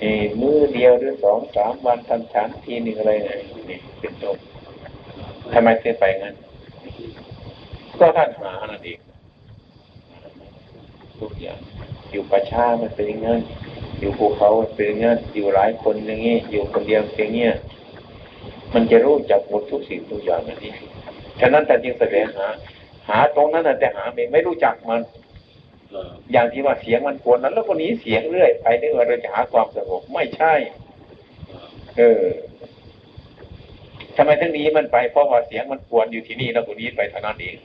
[0.00, 3.38] เอ่อมือเดียวหรือสองสามวันท่านฉันทีหนึ่งอะไรเนี่ย
[3.70, 4.36] นี่เป็นต้น
[5.52, 6.34] ทำไมถึงไปงั้น
[8.00, 8.98] ก็ท่านหานั่นเอง
[11.20, 11.60] ทุกอย่าง
[12.10, 13.40] อยู่ป่าช้ามันเป็นอย่างนั้น
[14.00, 17.54] อยู่ภูเขามันเป็นอย่างนั้นอยู่หลายคนอย่างนี้อยู่คนเดียวเป็นอย่างเงี้ย
[18.74, 20.72] มันจะรู้จักหมดทุกสิ่งทุกอย่างอันนี้
[21.40, 22.48] ฉะนั้นแต่จึงแสดงหา
[23.08, 25.00] หาตรงนั้นแต่หาไม่ไม่รู้จักมัน
[26.32, 30.54] อย่างที่ว่าเสียงมันกวนนั้น แล้วก็หนีเสียงเรื่อยไปนึกว่าเราจะหาความสงบไม่ใช่
[31.96, 32.24] เออ
[34.16, 37.56] ทำไมถึงนี้มันไปเพราะว่าเสียงมันกวนอยู่ที่นี่แล้วก็นี้ไปเท่านั้นเอง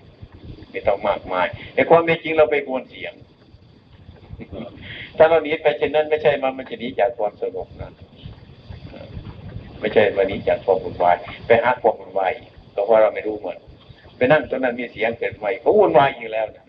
[0.72, 3.14] ไม่ต้องมากมายแต่ความเป็นจริงเราไปกวนเสียง
[5.18, 7.92] ถ้าเราหนีไปเช่นนั้นไม่ใช่มันมันจะหนีจากความสงบนะ
[9.80, 11.16] ไม่ใช่วันนี้จากความวุ่นวาย
[11.48, 12.32] ไปหาความวุ่นวาย
[12.76, 13.58] ก็เพราะเราไม่รู้มัน
[14.18, 16.66] ไปนั่งตรงนั้นมีเสียงเกิดใหม่ก็วุ่นวายอยู่แล้วนะ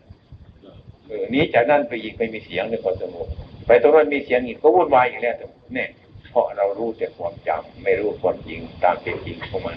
[1.09, 3.27] เออหนีจากนั้นไปอีกไม่มีเสียงในความสงบ
[3.67, 5.35] ไปตรงนั้นมีเสียงอีกก็วุ่นวายอยู่แล้ว
[5.75, 5.89] เนี่ย
[6.31, 9.77] เพราะเรารู้แต่ความจำไม่รู้ความจริงตามเป็นจริงของมัน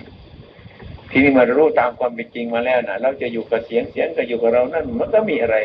[1.12, 5.58] ทีนี้มารู้ตามความเป็นจริงมาแล้วนะเราจะอยู่กับเสียงเสียงก็อยู่กับเรานั่นมันก็มีอะไร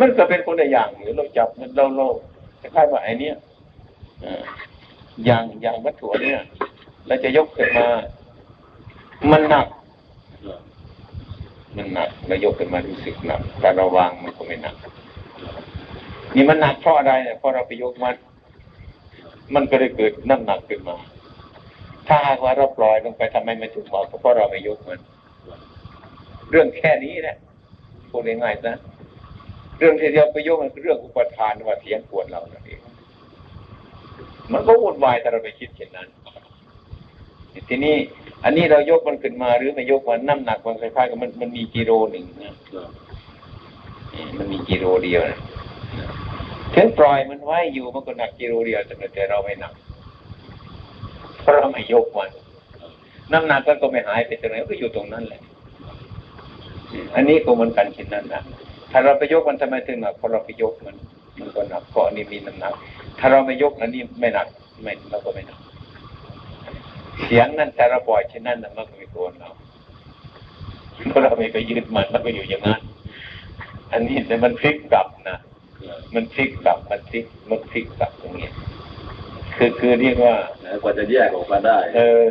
[0.00, 2.06] มันก็เป็นคนละอย่างหรือเราจับมันเราเรา
[2.60, 3.30] คล้ายๆว่าไอ้นี้
[5.24, 6.40] อย่างอย่างวัตถุเนี่ย
[7.06, 7.86] เราจะยกขึ้นมา
[9.30, 9.66] มันหนัก
[11.76, 14.76] มันหนักเรายกขึ้นมารู้สึกหนักแต่เราวางมันก็ไม่หนัก
[16.34, 18.14] นี่มันหนักเพราะอะไรเนี่ยเพราะเราไปยกมัน
[19.54, 20.96] มันก็เลยเกิดน้ำหนักขึ้นมา
[22.08, 25.00] ถ้าหากว่าเราปล่อยลงไปทำไมมันถึงเบาก็เพราะเราไม่ยกมัน
[26.50, 27.36] เรื่องแค่นี้แหละ
[28.10, 28.76] พูดง่ายๆนะ
[29.78, 32.80] เรื่องที่เดียวไปยกมันคือเรื่องอุปทานว่าเสียงกวนเรานั่นเอง
[34.52, 36.08] มันก็วุ่นวายถ้าเราไปคิดเช่นนั้น
[37.68, 37.96] ทีนี้
[38.44, 42.54] อันนี้เรายกมันขึ้นมาหรือไม่ยกมันน้ำหนักมันคล้ายๆกับมันมันมีกิโลหนึ่งนะ
[44.38, 45.40] มันมีกิโลเดียวนะ
[46.74, 49.74] ถึงปล่อยมันไว้อยู่มันก็หนักกิโลเดียวแต่แต่เราไม่หนัก
[51.40, 52.30] เพราะเราไม่ยกมัน
[53.32, 55.40] น้ำหนักมันก็ไม่หายไปตรงไหนก็อยู่ตรงนั้นแหละ
[57.14, 58.42] อันนี้ก็เหมือนกันเช่นนั้นนะ
[58.90, 60.96] ถ้าเราไปยกมันทำไมถึงหนักเพราะเราไปยกมัน
[61.38, 62.74] มันก็หนักเพราะอันนี้มีน้ำหนัก
[63.18, 64.46] ถ้าเราไม่ยกอันนี้ไม่หนัก
[64.82, 65.60] ไม่เราก็ไม่หนัก
[67.24, 69.50] เสียงนั้นแต่เราปล่อยเช่นนั้นน่ะมันก็ไม่โกนเรา
[71.08, 72.80] เพราะเราไม่ไปยึดมันมันก็อยู่อย่างนั้น
[73.92, 75.38] อันนี้แต่มันพลิกกลับนะ
[76.14, 78.48] มันพลิกกลับมันพลิกมันพลิกกลับตรงนี้
[79.56, 80.34] คือคือเรียกว่า
[80.82, 82.24] กว่าจะแยกออกมาได้ เออ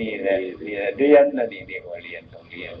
[0.00, 2.74] นี่แหละนี่แหละเรียนนะนี่เรียกว่าเรียนต้องเรียน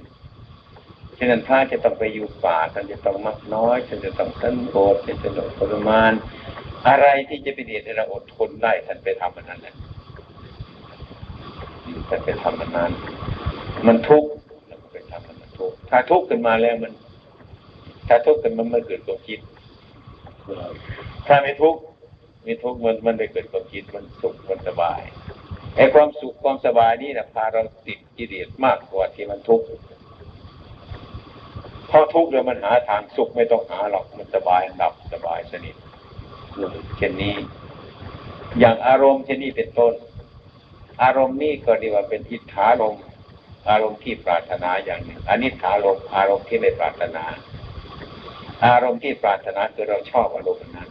[1.18, 6.12] ฉะนั้นพระจะต้องไปอยู่ป่าท่านจะต้องมักน้อยท่านจะต้องสันโดษท่านจะต้องทรมาน
[6.88, 9.74] อะไรที่จะเป็นเหตุให้เราอดทนได้ท่านไปทำมันนั้นแหละ
[12.08, 12.92] ท่านไปทำมันนั้น
[13.86, 14.28] มันทุกข์
[14.68, 16.92] เราก็ไปทำมันมันทุกข์ถ้าทุกข์ขึ้นมาแล้วมัน
[18.08, 19.38] ถ้าทุกข์ขึ้นมันไม่เกิดความคิด
[21.26, 21.80] ถ้าไม่ทุกข์
[22.44, 25.00] ไม่ทุกข์มันมันไม่เกิดความคิดมันสุขมันสบาย
[25.76, 29.66] ไอ้ความสุขความสบายนี่นะพาเราติดกิเลสมากกว่าที่มันทุกข์
[31.88, 35.74] เพราะทุกข์แล้วมันหาทางสุขไม่ต้องหาหรอกมันสบายหลับสบายสนิท
[36.96, 37.34] เช่นนี้
[38.58, 39.92] อย่างอารมณ์เช่นนี้เป็นต้น
[41.02, 42.96] อารมณ์นี่ก็เรียกว่าเป็นอิทธารม
[43.70, 47.24] อารมณ์ที่ปรารถนาอย่างหนึ่งอนิถารมอารมณ์ที่ไม่ปรารถนา
[48.66, 50.90] อารมณ์ที่ปรารถนาคือเราชอบอารมณ์นั้น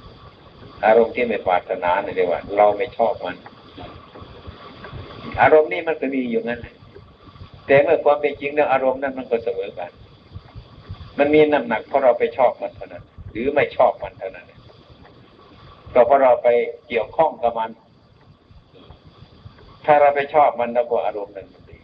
[0.85, 3.35] อารมณ์ที่ไม่ปรารถนาเนี่ยเรียกว่า เราไม่ชอบมัน
[5.41, 6.59] อารมณ์นี่มันก็มีอยู่งั้น
[7.65, 9.91] แต่เมื่อความเป็นจริงแล้วอารมณ์นั้นมันก็เสมอกัน
[11.19, 14.47] มันมีน้ำหนักเพราะเราไปชอบมันเท่านั้น หรือไม่ชอบมันเท่านั้น
[15.93, 16.47] ก็เพราะเราไป
[16.87, 17.69] เกี่ยวข้องกับมัน
[19.85, 21.77] ถ้าเราไปชอบมันแล้วก็อารมณ์นั้นมันดี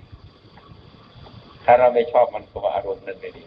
[1.65, 3.43] ถ้าเราไม่ชอบมันก็ว่าอารมณ์นั้นไม่ดี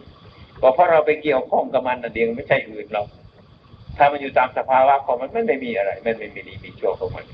[0.60, 3.02] ก็เพราะเราไปเกี่ยวข้องกับมันนั่นเองไม่ใช่อื่นเรา
[3.96, 7.24] ถ้ามันอยู่ตามสภาวะของมันมันไม่มีอะไร มันไม่มีดีมีชั่วของมัน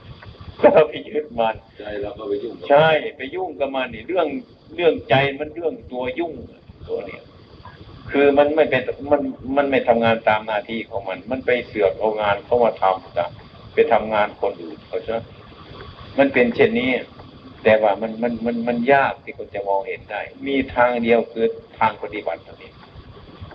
[0.61, 4.27] ก็เราไปยึดมันใจเราก็ไปยุ่งกับใช่ ไปยุ่งกับมันนี่เรื่อง
[4.77, 6.33] เรื่องใจมันเรื่องตัวยุ่ง
[6.89, 7.23] ตัวเนี้ย
[8.13, 9.21] คือมันไม่เป็นมัน
[9.57, 13.27] มันไม่ทำงานตามหน้าที่ของมัน มันไปเสือกเอางานเขามาทำจ้ะ
[13.75, 15.17] ไปทำงานคนอื่นเขาใช่
[16.19, 16.91] มันเป็นเช่นนี้
[17.65, 21.47] แต่ว่ามันมันมันมันยากที่คนจะมองเห็นได้ มีทางเดียวคือ
[21.79, 22.71] ทางปฏิบัติเท่านี้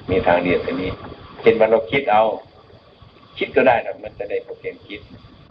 [0.10, 0.92] มีทางเดียวเท่านี้
[1.42, 2.24] เช่นว่าเราคิดเอา
[3.38, 5.02] คิดก็ได้นะมันจะได้ผลเพียงคิด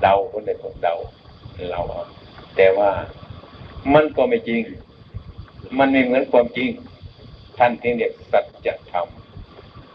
[0.02, 0.94] เดาก็ได้ผลเดา
[1.70, 2.04] เราเอา
[2.56, 2.90] แต่ว่า
[3.94, 4.60] มันก็ไม่จริง
[5.78, 6.70] มันไม่เหมือนความจริง
[7.58, 9.06] ท่านที่เรียกสัจธรรม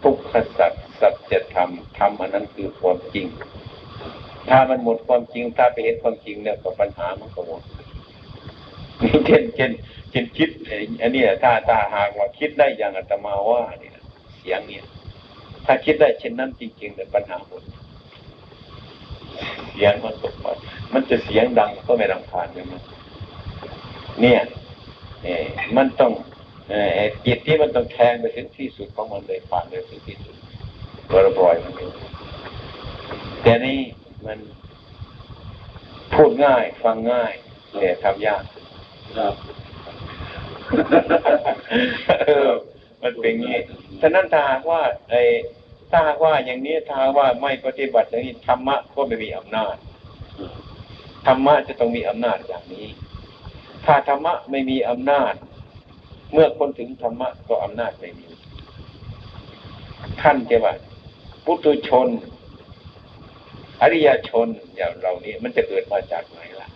[0.03, 3.27] ทุกขสัจสัจธรรมธรรมอันนั้นคือความจริง
[4.49, 7.61] ถ้ามันหมดความจริง ถ้าไปเห็นความจริงเนี่ยก็ปัญหามันก็หมด
[9.27, 9.71] เช่นเช่น
[10.11, 13.97] เช่นคิดอ้อันนี้ถ้าถ้าหากว่าคิดได้อย่างอาตมาว่าเนี่ย
[14.37, 14.85] เสียงเนี่ย
[15.65, 17.63] ถ้าคิดได้เช่นนั้นจริงๆเนี่ยปัญหาหมด
[19.71, 20.45] เสียงมันตกไป
[20.93, 22.81] มันจะเสียงดังก็ไม่รำคาญเลยมัน
[24.21, 24.39] เนี่ย
[25.23, 25.27] เอ
[25.77, 26.11] มันต้อง
[27.25, 30.35] จิตที่มันต้องแทงไปถึงที่สุดของมันเลยผ่านเลยถึงที่สุด
[31.23, 31.89] เราปล่อยมันอยู่
[33.43, 33.79] แต่นี่
[34.25, 34.39] มัน
[36.15, 37.33] พูดง่าย ฟังง่าย
[37.79, 38.43] แต่ทำยาก
[39.17, 39.35] ครับ
[42.25, 42.49] เออ
[43.01, 43.57] มันเป็นอย่างนี้
[44.01, 45.21] ฉะนั้นถ้าหากว่าไอ้
[45.91, 49.75] ถ้าหากว่าอย่างนี้ถ้าหากว่าไม่ปฏิบัติอย่างนี้ธรรมะก็ไม่มีอำนาจ
[51.25, 52.87] ธรรมะจะต้องมีอำนาจอย่างนี้
[53.85, 55.33] ถ้าธรรมะไม่มีอำนาจ
[56.33, 58.27] เมื่อคนถึงธรรมะก็อำนาจไม่มี
[60.21, 60.73] ท่านจะว่า
[61.45, 62.07] พุทุชน
[63.81, 66.69] อริยชนอย่างเรานี้มันจะเกิดมาจากไหนล่ะ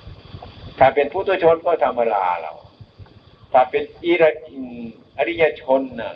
[0.80, 2.54] ถ้าเป็นพุทุชนก็ธรรมดาเรา
[3.52, 4.66] ถ้าเป็นอิระอิน
[5.18, 6.14] อริยชนน่ะ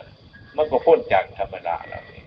[0.56, 2.26] มันก็พ้นจากธรรมดาเราเอง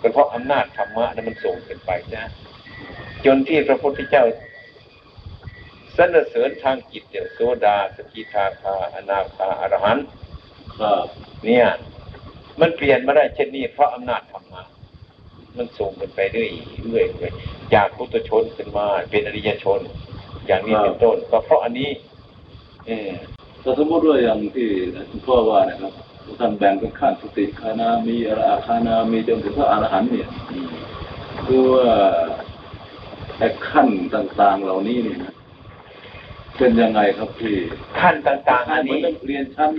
[0.00, 2.24] ก็เพราะอำนาจธรรมะนั้นมันส่งขึ้นไปนะ
[3.24, 4.24] จนที่พระพุทธเจ้า
[5.96, 10.06] สรรเสริญทางจิตอย่างโสดาสกิทาคาอนาคาอรหันต์
[11.44, 11.66] เนี่ย
[12.60, 14.62] มันเปลี่ยนมาได้เช่นนี้เพราะอำนาจธรรมะ
[15.56, 16.50] มันส่งกันไปเรื่อย
[16.82, 17.32] เรื่อยเรื่อย
[17.74, 19.80] จากพุทธชนขึ้นมาเป็นอริยชน
[20.46, 21.90] อย่างนี้เป็นต้น ก็เพราะอันนี้
[22.86, 23.10] เออ
[23.62, 24.68] ถ้าสมมติว่าอย่างที่
[25.10, 25.92] คุณพ่อว่านะครับ
[26.38, 30.28] ท่านแบ่งเป็นขั้นสติคานามีอราคานามีจนถึงพระอรหันต์เนี่ย
[31.46, 31.86] คือว่า
[33.38, 35.33] ไอ้ขั้นต่าง ๆ เหล่านี้เนี่ยนะ
[36.58, 37.56] เป็นยังไงครับพี่
[38.00, 39.72] ขั้นต่างๆ อันนี้เหมืเรียนชั้น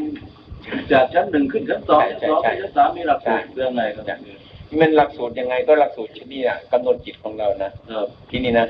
[0.92, 4.06] จากชั้นหนึ่งขึ้นชั้นสองใช่ชั้นสองใช่ขึ้นชั้นสามมีหลักสูตรใช่เรื่องไงครับ
[4.80, 8.68] มันหลักสูตรยังไงก็หลักสูตรที่นี่อะกำหนดจิตของเรานะครับที่นี่นะ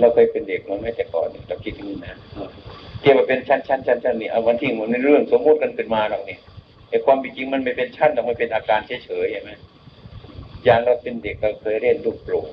[0.00, 2.48] เราเคยเป็นเด็กมาไม่แต่ก่อนเราคิดอย่างนี้นะครับ
[3.00, 6.38] เกี่ยวกับเป็นชั้นชั้นชั้นชั้นนี่เอาวันที่มันในเรื่องสมมุติกันขึ้นมาหรอกนี่
[6.90, 9.50] ไอ้ความเป็นจริงมันไม่เป็นชั้นหรอกมันเป็นอาการเฉยๆใช่ไหม
[10.64, 12.46] อย่างเราเป็นเด็กเราเคยเล่นลูกโป่ง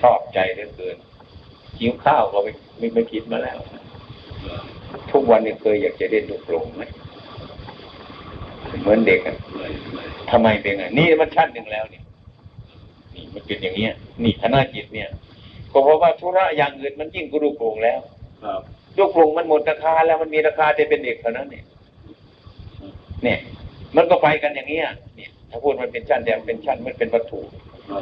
[0.00, 0.96] ชอบใจเหลือเกิน
[1.78, 3.58] หิวข้าวก็ไม่ ไม่ไม่คิดมาแล้ว
[5.12, 6.82] ทุกวันนี้เคยอยากจะเล่นลูกโป่งไหม
[8.80, 12.00] เหมือนเด็กอะไม่ไม่ทำไมเป็นไงนี่มันชั้นหนึ่งแล้วนี่
[13.14, 15.08] นี่มันเป็นอย่างเนี้ย นี่คณะจิตเนี่ย
[15.72, 18.00] ก็เพราะว่าธุระอย่างอื่นมันยิ่งกระดูกโปร่งแล้ว
[18.44, 18.60] ครับ
[18.96, 21.64] ลูกโปร่งมันหมดราคาแล้วมันมีราคาจะเป็นเด็กเท่านั้นเนี่ย
[23.22, 23.38] เนี่ย
[23.96, 27.40] มันก็ไปกันอย่างเงี้ยเนี่ย ถ้าพูดมันเป็นชั้นเดียวเป็นชั้นมันเป็นวัตถุ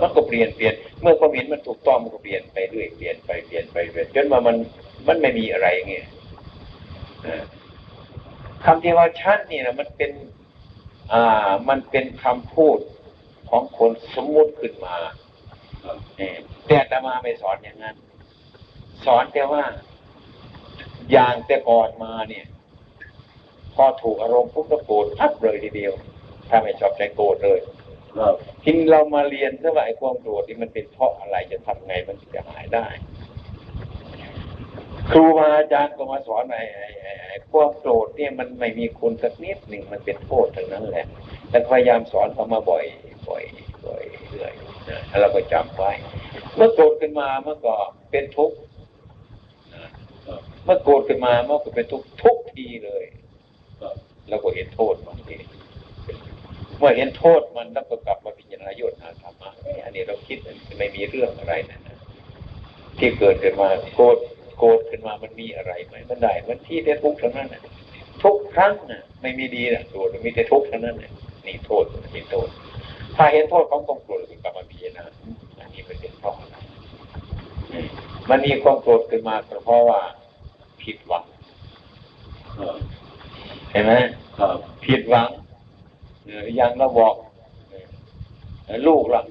[0.03, 4.57] มันก็เปลี่ยนเปลี่ยนเมื่อความเห็นมันถูกต้องมันก็เปลี่ยนไปเรื่อยเปลี่ยนไปเปลี่ยนไปเปลี่ยจนมามัน
[5.09, 6.07] มันไม่มีอะไรเงี้ย
[8.65, 10.13] คำที่ว่าชั้นนี่นะมันเป็น
[11.13, 12.79] อ่า มันเป็นคำพูด
[13.51, 14.97] ของคนสมมุติขึ้นมา
[16.67, 17.97] แต่อาตมาไม่สอนอย่างนั้น
[19.07, 19.65] สอนแต่ว่า
[21.13, 22.47] อย่างแต่ก่อนมาเนี่ย
[23.75, 25.93] พอถูกอารมณ์ปุ๊บก็โกรธทับเลยทีเดียว
[26.49, 27.61] ถ้าไม่ชอบใจโกรธเลย
[28.63, 32.87] ทีนี้เรามาเรียนซะว่าไอ้ความโกรธนี่มันเป็นเพราะอะไรจะทำไงมันถึงจะหายได้
[35.11, 41.07] ครูบาอาจารย์ก็มาสอนไอ้ไอ้ไอ้ไอ้ความโกรธเนี่ยมันไม่มีคุณสักนิดหนึ่งมันเป็นโทษทั้งนั้นแหละ
[41.51, 42.85] แล้วพยายามสอนเขามาบ่อย
[43.29, 43.45] บ่อย
[43.87, 44.53] บ่อยเรื่อย
[44.91, 45.91] นะแล้วเราก็จำไว้
[46.57, 47.75] เมื่อโกรธขึ้นมาเมื่อก็
[48.11, 48.57] เป็นทุกข์
[49.75, 49.87] นะ
[50.27, 53.05] ครับเมื่อโกรธขึ้นมาเมื่อก็เป็นทุกข์ทุกทีเลย
[53.81, 53.95] ครับ
[54.29, 55.45] แล้วก็เห็นโทษมันเอง
[56.79, 60.39] เมื่อเห็นโทษมันแล้วก็กลับมาพิจารณาโยชน์หาธรรมะนี่อันนี้เราคิด
[60.79, 61.99] ไม่มีเรื่องอะไรนะนะ
[62.99, 64.17] ที่เกิดขึ้นมาโกรธ
[64.59, 67.63] โกรธขึ้นมามันมีอะไรไหมมันได้ มันที่แต่ทุกข์เท่านั้นนะ
[68.23, 71.13] ทุกครั้งนะไม่มีดีนะโกรธมีแต่ทุกข์เท่านั้นนะ
[71.47, 72.49] นี่โทษเห็นโทษ
[73.17, 75.05] ถ้าเห็นโทษของความโกรธก็กลับมาพิจารณา
[75.61, 76.57] อันนี้มันเป็นเพราะอะไร
[77.73, 77.89] อืม
[78.31, 80.01] มันมีความโกรธขึ้นมาก็เพราะว่า
[80.83, 81.25] ผิดหวัง
[82.59, 82.77] ครับ
[83.73, 83.93] เห็นไหม
[84.39, 87.15] ครับผิดหวังเอย่างเราบอก
[88.87, 89.23] ลูกเรา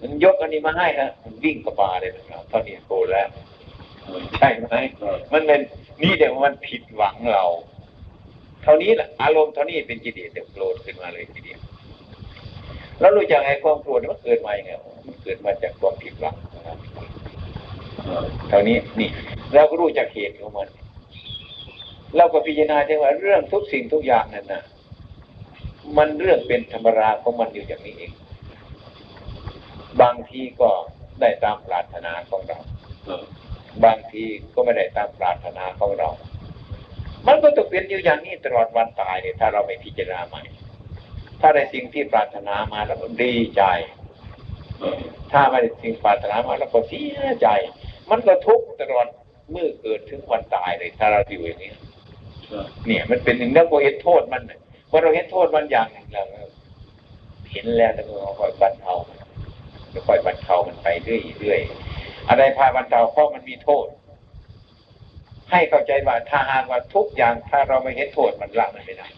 [0.00, 3.28] มันยกอันนี้มาให้นะมันวิ่งกระบาเลยนะครับตอนนี้โกรธแล้ว
[4.36, 4.74] ใช่ไหม
[5.32, 5.60] มันเป็น
[6.02, 7.44] นี่เดี๋ยวมันผิดหวังเรา
[8.62, 11.60] เท่านี้แหละอารมณ์เท่านี้เป็นกิเลสเดี๋ยวโกรธขึ้นมาเลยทีเดียว
[13.00, 14.72] แล้วรู้จักไอ้ความโกรธมันเกิดมาอย่างไง
[15.06, 16.78] มันเกิดมาจากความผิดหวังนะครับ
[18.48, 19.10] เท่านี้นี่
[19.54, 20.68] เราก็รู้จักเหตุของมัน
[22.16, 24.62] เราก็พิจารณาได้ว่าเรื่องทุกสิ่งทุกอย่างนั่นนะ
[25.96, 28.12] มันเรื่องเป็นธรรมราของมันอยู่อย่างนี้เอง
[30.02, 30.70] บางทีก็
[31.20, 32.58] ได้ตามปรารถนาของเรา
[33.84, 36.08] บางทีก็ไม่ได้ตามปรารถนาของเรา
[37.26, 40.42] มันก็ต้องเป็นอยู่อย่างนี้ตลอดวันตายเนี่ยถ้าเราไม่พิจารณาใหม่
[41.40, 43.62] ถ้าได้สิ่งที่ปรารถนามาแล้วก็ดีใจ
[45.32, 47.48] ถ้าไม่ได้สิ่งปรารถนามาแล้วก็เสียใจ
[48.10, 49.06] มันก็ทุกข์ตลอด
[49.50, 51.72] เมื่อเกิดถึงวันตายเลย ถ้าเราอยู่อย่างนี้
[52.86, 54.60] เนี่ยมันเป็นหนึ่งแล้วก็เห็นโทษมันน่ะ
[54.94, 56.26] พอเราเห็นโทษมันอย่างหนึ่งแล้ว
[57.52, 63.86] เห็นแล้วแล้วก็ค่อยบรรเทามันค่อยบรรเทามันไปเรื่อยๆอะไรพาบรรเทาเพราะมันมีโทษ
[65.50, 69.08] ให้เข้าใจว่าถ้าหากว่าทุกอย่างถ้าเราไม่เห็นโทษมันละมันไม่ได้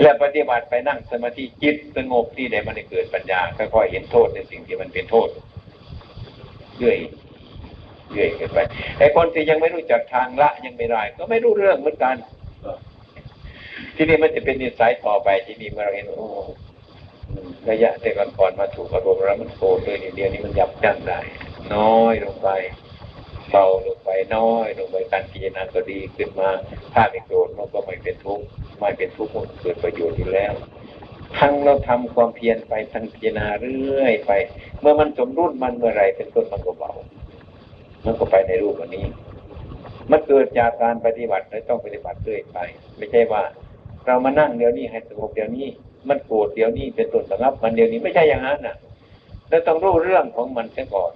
[0.00, 5.28] และปฏิบัติไปนั่งสมาธิจิตสงบที่ใดมันได้เกิดปัญญาค่อยๆเห็นโทษในสิ่งที่มันเป็นโทษ
[6.78, 6.98] เรื่อย
[8.12, 8.58] เรื่อยขึ้นไป
[8.98, 12.16] ไอ้คนที่ยังไม่รู้จักทางละยังไม่ได้ก็ไม่รู้เรื่องเหมือนกัน
[13.96, 16.28] ทีนี้มันจะเป็นนิสัยต่อไปที่นี่เมื่อเราเห็นโอ้
[17.70, 21.20] ระยะแต่ก่อนๆมาถูกอารมณ์แล้วมันโกรธเลยเดียวนี้มันยับยั้งได้
[21.74, 22.48] น้อยลงไป
[23.50, 26.50] เบาลงไปน้อยลงไปการพิจารณาก็ดีขึ้นมา
[26.94, 28.44] ถ้าไม่โกรธมันก็ไม่เป็นทุกข์
[28.78, 30.52] ไม่เป็นทุกข์มันเกิดประโยชน์อยู่แล้ว
[31.38, 34.32] ทั้งเราทำความเพียรไปทั้งพิจารณาเรื่อยไป
[34.80, 36.92] เมื่อมันสมรุ่นมันเมื่อไรเป็นต้นมันก็เบา
[38.04, 39.06] มันก็ไปในรูปอันนี้
[40.10, 42.58] มันเกิดจากการปฏิบัติและต้องปฏิบัติเรื่อยไป
[42.96, 43.42] ไม่ใช่ว่า
[44.06, 45.66] เรามานั่งเดี๋ยวนี้ให้สงบเดี๋ยวนี้
[46.08, 48.76] มันโกรธเดี๋ยวนี้เป็นต้นสงับ มันเดี๋ยวนี้ไม่ใช่อย่างนั้นน่ะ
[49.48, 51.12] แล้วต้องรู้เรื่องของมันเสียก่อน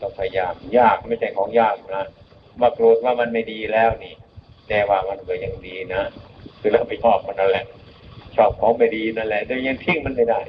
[0.00, 2.04] ต้องพยายามยากไม่ใช่ของยากนะ
[2.60, 4.14] มาโกรธว่ามันไม่ดีแล้วนี่
[4.68, 6.02] แต่ว่ามันก็ยังดีนะ
[6.60, 7.64] คือเราไปชอบมันนั่นแหละ
[8.36, 10.40] ชอบของไม่ดีนั่นแหละแต่ยังทิ้งมันไม่ได้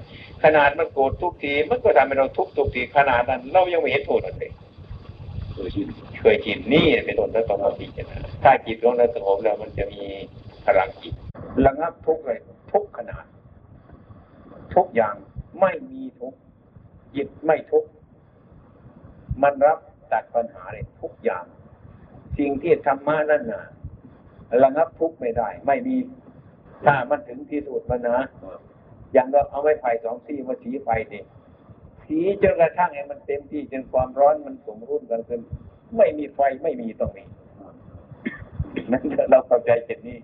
[0.43, 4.51] ขนาดมันโกรธทุกทีมันก็ทำให้เราทุกข์ทุกทีขนาดนั้น เรายังไม่เห็นโทษมันเลย
[5.53, 5.87] เคยชิน
[6.19, 10.01] เคยจิตนี่เป็นต้นแล้วต้องมาพิจารณาถ้าจิตของเราสงบแล้วมันจะมี
[10.65, 11.13] พลังจิต
[11.65, 12.39] ระงับทุกเลย
[12.71, 13.25] ทุกขนาด
[14.75, 15.15] ทุกอย่าง
[15.61, 16.39] ไม่มีทุกข์
[17.15, 17.85] จิตไม่ทุก
[19.43, 19.79] มันรับ
[20.11, 21.45] ตัดปัญหาเลยทุกอย่าง
[22.37, 23.63] สิ่งที่ธรรมะนั่นนะ
[24.63, 25.95] ระงับทุกไม่ได้ ไม่มี
[26.85, 28.17] ถ้ามันถึงที่สุดมันนะ
[29.13, 31.23] อย่างเราเอาไม้ไผ่สองซี่มาสีไฟนี่
[32.05, 35.39] สีจนกระทั่งให้มันเต็มที่จนความร้อนมันสมรุนกันจน
[35.97, 37.27] ไม่มีไฟไม่มีตรงนี้
[38.91, 40.17] นั่นเราเข้าใจเช่นนี้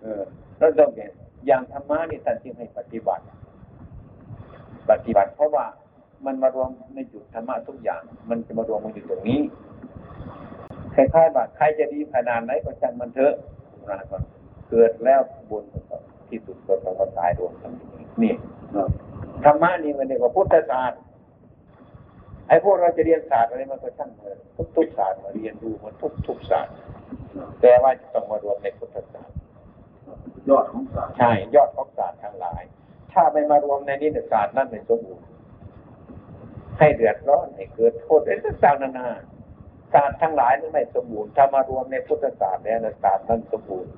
[0.00, 0.22] เออ
[0.58, 1.12] เราต้องเห็น
[1.46, 3.24] อย่างธรรมะนี่ท่านจึงให้ปฏิบัติ
[4.90, 5.64] ปฏิบัติ เพราะว่า
[6.26, 9.40] มันมารวมในจุดธรรมะทุกอย่าง มันจะมารวมมันอยู่ตรงนี้
[10.94, 13.34] คล้ายๆว่าใครจะดีขนาดไหนก็ช่างมันเถอะ
[13.88, 14.18] นะก็
[14.68, 17.72] เกิดแล้วบุญมันที่สุดก็ต้องมาตายรวมกัน
[18.22, 18.34] นี่
[19.44, 21.00] ธรรมะนี่มันเรียกว่าพุทธศาสตร์
[22.48, 26.74] ไอ้พวกเราจะเรียนศาสตร์อะไรมันก็ช่างเถอะทุกทุกศาสตร์มาเรียนดูมันทุกทุกศาสตร์
[27.60, 29.37] แต่ว่าจะต้องมารวมในพุทธศาสตร์
[30.50, 32.62] ยอดของศาสตร์ใช่ ยอดของศาสตร์ทั้งหลาย
[33.12, 35.26] ถ้าไม่มารวมในนี้เนี่ยศาสตร์นั่นไม่สมบูรณ์
[36.78, 39.08] ให้เดือดร้อนให้เกิดโทษอะไรต่างๆนานา
[39.94, 43.92] ศาสตร์ทั้งหลายนั้นไม่สมบูรณ์ถ้ามารวมในพุทธศาสตร์แล้วนะศาสตร์นั้นสมบูรณ์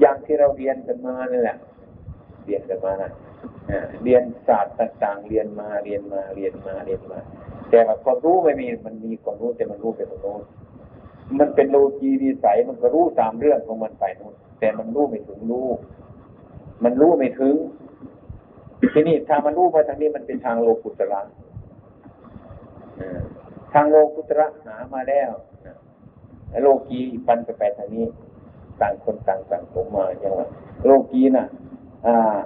[0.00, 1.56] อย่างที่เราเรียนกันมานี่แหละ
[2.44, 3.12] เรียนกันมานะ
[3.70, 7.18] อ่าเรียนศาสตร์ต่างๆ เรียนมาเรียนมาเรียนมาเรียนมา
[7.70, 10.42] แต่ว่าความรู้ไม่มีมันมีความรู้แต่มันรู้ไปตรงโน้น
[11.38, 15.68] มันเป็นโลกีวิสัยมันก็รู้ตามเรื่องของมันไปโน้นแต่มันรู้ไม่ถึงรู้
[16.84, 17.54] มันรู้ไม่ถึง
[18.94, 21.20] ทีนี้ถ้ามันรู้มาทางนี้มันเป็นทางโลกุตระ
[23.74, 25.30] ทางโลกุตระหามาแล้ว
[26.62, 28.06] โลกีปันไปไปทางนี้
[28.80, 30.48] ต่างคนต่างต่างผมมาอย่างว่า
[30.84, 31.46] โลกีน่ะ
[32.06, 32.38] อ่า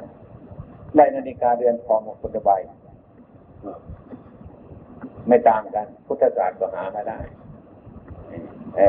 [0.95, 2.79] ไล่นาฬิกาเรือนทองของคนละใบครับ
[5.29, 7.19] ไม่ตางกัน พุทธศาสตร์ก็หามาได้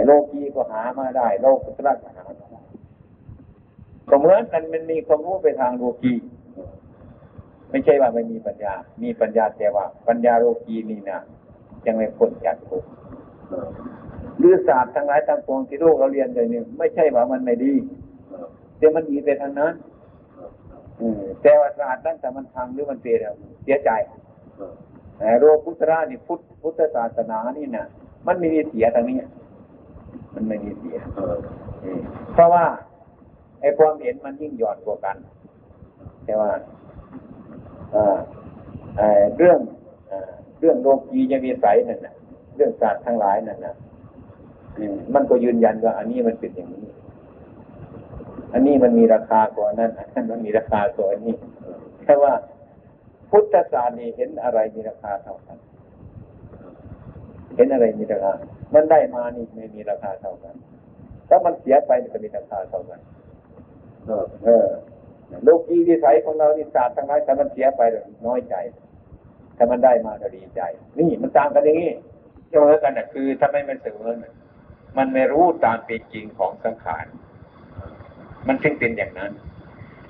[0.06, 2.48] โลกีก็หามาได้ โลกุตระก็หามาได้
[4.10, 6.13] ก็เหมือนกันมันมีความรู้ไปทางโลกี
[7.70, 11.20] ไม่ใช่ว่าไม่มีปัญญา มีปัญญาแต่ว่า ปัญญาโลกีนี่นะ
[11.86, 12.89] ยังไม่พ้นจากทุกข์
[13.52, 13.70] ครับ
[14.39, 17.74] หรือศาสตร์ทั้งหลายทั้งปวงที่โลกเราเรียนเลยนี่ไม่ใช่ว่ามันไม่ดี
[18.78, 19.74] แต่มันดีไปทางนั้น
[21.42, 23.20] แต่ว่าศาสตร์นั้นแต่มันพังหรือมันเปลี่ยน
[23.63, 24.20] เสียใจครับ
[25.18, 27.86] แต่โลกุตระนี่พุทธพุทธศาสนานี่นะ
[28.28, 29.18] มันไม่มีเสียทางนี้
[30.34, 31.26] มันไม่มีเสียครับ
[31.84, 32.02] อืม
[32.34, 32.65] เพราะว่า
[33.62, 35.18] ไอ้ความเห็นมันยิ่งหย่อนกว่ากัน
[36.26, 36.52] แต่ว่า
[39.38, 39.60] เรื่อง
[40.60, 42.15] เรื่องโลกียวิสัยนั่นนะ
[42.56, 43.76] เรื่องศาสตร์ทั้งหลายนั่นนะ
[45.13, 46.86] มันก็ยืนยันว่า อันนี้มันเป็นอย่างนี้
[48.54, 51.36] อันนี้มันมีราคากว่านั้นอันนั้นมันมีราคากว่าอันนี้
[52.04, 52.34] แค่ว่า
[53.30, 55.58] พุทธศาสตร์นี่เห็นอะไรมีราคาเท่ากัน
[57.56, 58.32] เห็นอะไรมีราคา
[58.73, 60.55] มันได้มานี่ไม่มีราคาเท่ากัน
[61.29, 62.99] ถ้ามันเสียไปมันก็มีราคาเท่ากัน
[64.08, 64.67] ครับเออ
[65.43, 68.55] โลกีวิสัยของเรานี่ศาสตร์ทั้งหลายแต่มันเสียไปเราน้อยใจ
[69.58, 70.62] ถ้ามันได้มาก็ดีใจ
[70.97, 71.91] นี่มันต่างกันอย่างนี้
[72.49, 74.34] เสมอกันนะคือถ้าไม่มันเสมอน่ะ
[74.97, 77.05] มันไม่รู้ตามเป็นจริงของสังขาร
[78.47, 79.32] มันจึงเป็นอย่างนั้น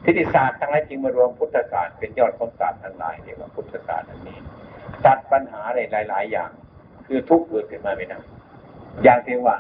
[0.04, 4.38] ทิฏฐิศาสตร์ทั้งหลายจึงมารวมพุทธศาสตร์เป็นยอดของศาสตร์ทั้งหลายเรียกว่าพุทธศาสตร์อันนี้
[5.06, 6.52] ตัดปัญหาอะไรหลายๆอย่าง
[7.08, 8.20] คือทุกข์เกิดขึ้นมาไม่ได้
[9.04, 9.58] อย่างที่ว่า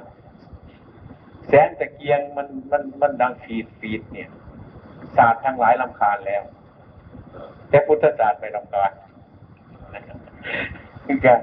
[1.48, 4.30] แสงตะเกียงมันมันมันดังฟีดฟีดเนี่ย
[5.18, 6.44] ศาสตร์ทั้งหลายลำคาญแล้ว
[7.70, 8.92] แต่พุทธศาสตร์ไม่ลำคาญ
[11.06, 11.39] คือการ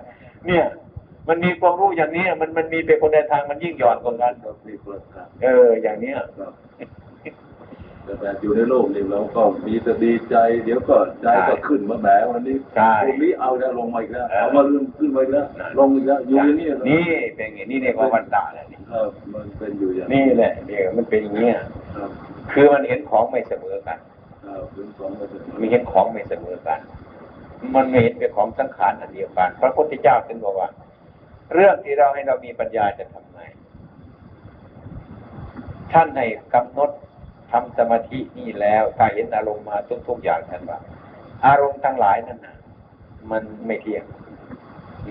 [0.46, 0.64] เนี่ย
[1.28, 6.52] มันมีความรู้อย่างนี้มันมันมีเป็นคนในทางมันยิ่งหย่อนกว่ากันครับมีประการเออ อย่างเนี้ยครับ
[8.06, 15.46] แต่แบบอยู่ในโลกนี้เราก็มีแต่ดีใจ เดี๋ยวก็ใจก็ขึ้นมาแหมวันนี้ใช่พวกนี้เอาแล้วลงมาอีกแล้วเออเอามาลืมขึ้นมาอีกแล้ว
[15.78, 21.56] ลงอีกแล้วอยู่อย่างนี้เหรอนี่เป็นอย่างนี้นี่เรียกว่าวันตาแหละนี่ครับมันเป็นอยู่อย่างนี่แหละเรียกว่ามันเป็นอย่างเงี้ย
[21.96, 22.10] ครับ
[22.52, 23.98] คือมันเห็นของไม่เสมอกัน
[24.44, 26.78] ครับเป็นสองเปอร์เซ็นต์มีเห็นของไม่เสมอกัน
[27.74, 30.68] มันไม่เห็นเป็นของสังขารอันเดียวกัน พระพุทธเจ้าจึงบอกว่า
[31.54, 33.40] เรื่องที่เราให้เรามีปัญญาจะทำไง
[35.92, 36.90] ท่านให้กำหนด
[37.50, 39.76] ทำสมาธินี่แล้ว ถ้าเห็นอารมณ์มา
[40.08, 40.78] ทุกๆอย่างท่านว่า
[41.46, 42.56] อารมณ์ทั้งหลายนั่นนะ
[43.30, 44.04] มันไม่เที่ยง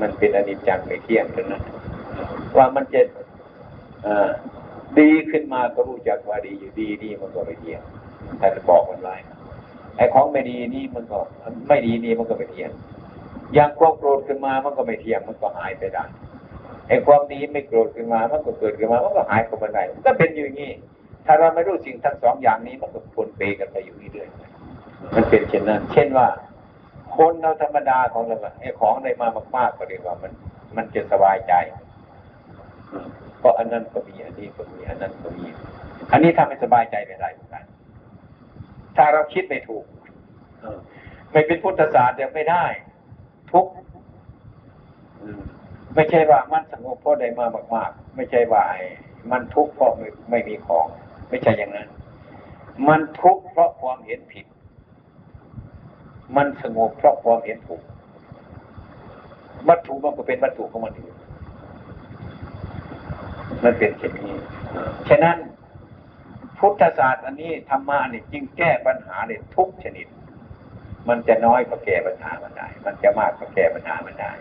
[0.02, 1.63] มันเป็นอนิจจังไม่เที่ยงทั้งนั้น
[2.58, 3.02] ว่ามันจะ
[5.00, 7.82] ดีขึ้นมาก็รู้จักว่าดีอยู่ดีดีมันก็ไม่เที่ยง
[8.41, 9.15] ท่บอกมันไว้
[9.98, 11.19] ไอ้ของไม่ดีนี่มันก็
[11.67, 12.71] ไม่ดีนี่มันก็ไม่เที่ยง
[13.54, 16.04] อย่างความโกรธขึ้นมามันก็ไม่เที่ยงมันก็หายไปได้
[16.88, 20.71] ไอ้ความดีไม่โกรธขึ้นมามันก็เกิดขึ้นมามันก็หายไปได้มันก็เป็นอยู่อย่างนี้
[21.26, 26.28] ถ้าเราไม่รู้สิ่งทั้งสองอย่างนี้มันก็ปนเปกันไปอยู่เรื่อยๆมันเป็นเช่นนั้น เช่นว่า
[27.16, 30.32] คนเราธรรมดาของเราไอ้ของได้มามากๆก็เรียกว่ามัน
[30.76, 31.54] มันจะสบายใจ
[33.40, 35.46] เพราะอันนั้นก็มีอันนี้ก็มีอันนั้นก็มี
[36.12, 37.63] อันนี้ทำให้สบายใจไม่ได้เหมือนกัน
[38.98, 39.86] ถ้าเราคิดไม่ถูก
[41.32, 42.65] ไม่เป็นพุทธศาสตร์ยังไม่ได้
[43.52, 43.71] ทุกข์
[45.96, 47.46] ไม่ใช่ว่ามันสงบเพราะได้มา
[47.76, 48.63] มาก ๆ ไม่ใช่ว่า
[49.32, 50.88] มันทุกข์เพราะไม่ไม่มีของ
[51.30, 51.88] ไม่ใช่อย่างนั้น
[52.88, 54.46] มันทุกข์เพราะความเห็นผิด
[56.36, 57.84] มันสงบเพราะความเห็นถูก
[59.67, 61.10] วัตถุมันก็เป็นวัตถุของมันอยู่
[63.63, 64.34] มันเป็นเช่นนี้
[65.10, 65.38] ฉะนั้น
[66.58, 70.08] พุทธศาสตร์อันนี้ธรรมะนี่จึงแก้ปัญหาได้ทุกชนิด
[71.10, 74.32] มันจะน้อยก็แก้ปัญหามันได้ มันจะมากก็แก้ปัญหามันได้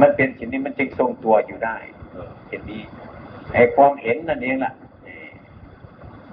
[0.00, 1.76] มันเป็นสิ่งนี้มันจึงทรงตัวอยู่ได้
[2.48, 2.82] เห็นนี้
[3.54, 4.72] ไอ้ความเห็นนั่นเองล่ะ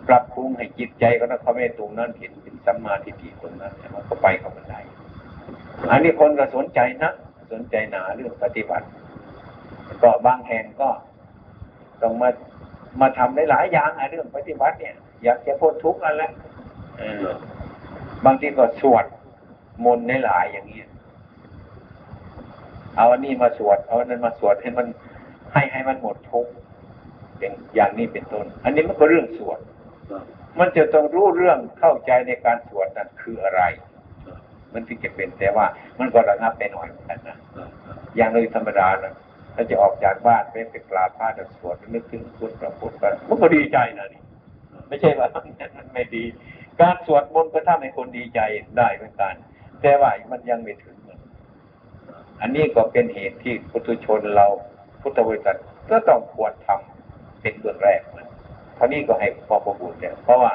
[0.10, 4.80] ปรับปรุงให้จิตใจก็นะเขาไม่ตรงนั้นเห็นเป็นสัมมาทิฏฐิตรงนั้นเนี่ยมันก็ไปกับมันได้
[5.92, 7.12] อันนี้คนก็สนใจนะ
[7.52, 8.86] สนใจหนาเรื่องปฏิบัติ
[10.04, 10.90] ก็บางแห่งก็
[12.02, 12.30] ต้องมา
[13.02, 16.32] มาทำได้หลายอย่างอะเรื่องปฏิบัติเนี่ย อยากจะพ้นทุกข์นั่นแหละ
[18.26, 19.06] บางทีก็สวด
[19.86, 20.82] มนต์ในหลายอย่างนี้
[22.98, 24.88] เอาอันนี้มาสวดเอาอันนั้นมาสวดให้มัน
[25.54, 26.52] ให้ให้มันหมดทุกข์
[27.38, 29.60] เป็นอย่างนี้เป็นต้น อันนี้มันก็เรื่องสวด
[30.60, 33.62] มันจะต้องรู้เรื่องเข้าใจในการสวดนั้นคืออะไร
[34.74, 35.66] มันถึงจะเป็นแต่ว่า
[36.00, 37.38] มันก็ระงับไปหน่อยเหมือนกันนะ
[38.16, 39.14] อย่างเลยธรรมดานะ
[39.56, 44.22] ถ้าจะออกจากบ้านไปไปกราบพระจะสวดนึกถึงพุทธพระพุทธกันมันก็ดีใจนะนี่
[44.88, 45.40] ไม่ใช่ว่ามั
[45.84, 46.24] นไม่ดี
[46.80, 48.40] การสวดมนต์ก็ทำให้คนดีใจ
[48.78, 49.34] ได้เหมือนกัน
[49.82, 50.98] แต่ว่ามันยังไม่ถึง
[52.42, 54.48] อันนี้ก็เป็นเหตุที่พุทุชนเรา
[55.02, 55.58] พุทธบริษัท
[55.92, 58.29] ก็ต้องควรทำเป็นเบื้องแรกนะเพ
[58.80, 60.54] รานี้ก็ให้พอประบุเนี่ยเพราะว่า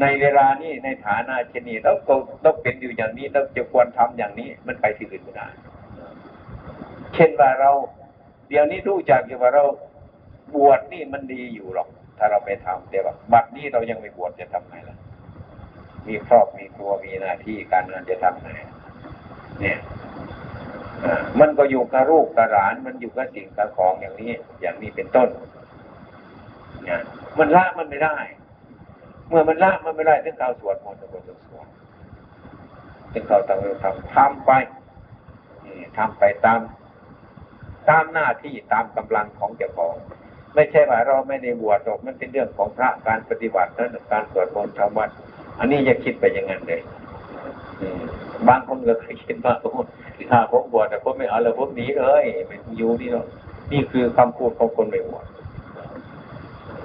[0.00, 5.48] ในเวลานี้ในฐานะเช่นนี้เราก็ต้องเป็นอยู่อย่างนี้เราจะควรทำอย่างนี้มันไปที่อื่นไม่ได้
[7.14, 7.70] เช่นว่าเรา
[8.48, 9.64] เดี๋ยวนี้รู้จักอยู่ว่าเรา
[10.54, 11.88] บวชนี่มันดีอยู่หรอก
[12.18, 14.98] ถ้าเราไปทำแต่ว่าบัดนี้เรายังไม่บวชจะทำไงล่ะ
[16.08, 18.48] มีครอบมีครัวมีหน้าที่การงานจะทำไง
[19.60, 19.78] เนี่ย
[21.40, 25.28] มันก็อยู่กับลูกกับหลาน มันอยู่กับสิ่งกับของอย่างนี้ อย่างนี้เป็นต้น
[26.84, 27.00] เนี่ย
[27.38, 28.16] มันละมันไม่ได้
[29.28, 31.66] เมื่อมันละมันไม่ได้ถึงเขาสวดมนต์ถึงเขาสวด
[33.12, 34.50] ถึงเขาตั้งใจทำทำไป
[35.96, 36.60] ทำไปตาม
[37.88, 39.94] ตามหน้าที่ตามกำลังของเจ้าของ
[40.54, 45.10] ไม่ใช่ว่าเราไม่ได้บวชหรอกมันเป็นเรื่องของพระการปฏิบัตินั่นการสวดมนต์ทำวัด
[45.58, 46.80] อันนี้อย่าคิดไปอย่างนั้นเลย
[48.48, 49.72] บางคนก็เคยคิดว่าโอ้
[50.30, 53.26] ถ้าผมบวชแต่ผมไม่เอาแล้วผมหนีเลยไม่อยู่นี่หรอก
[53.72, 55.24] นี่คือคำพูดของคนไม่บวช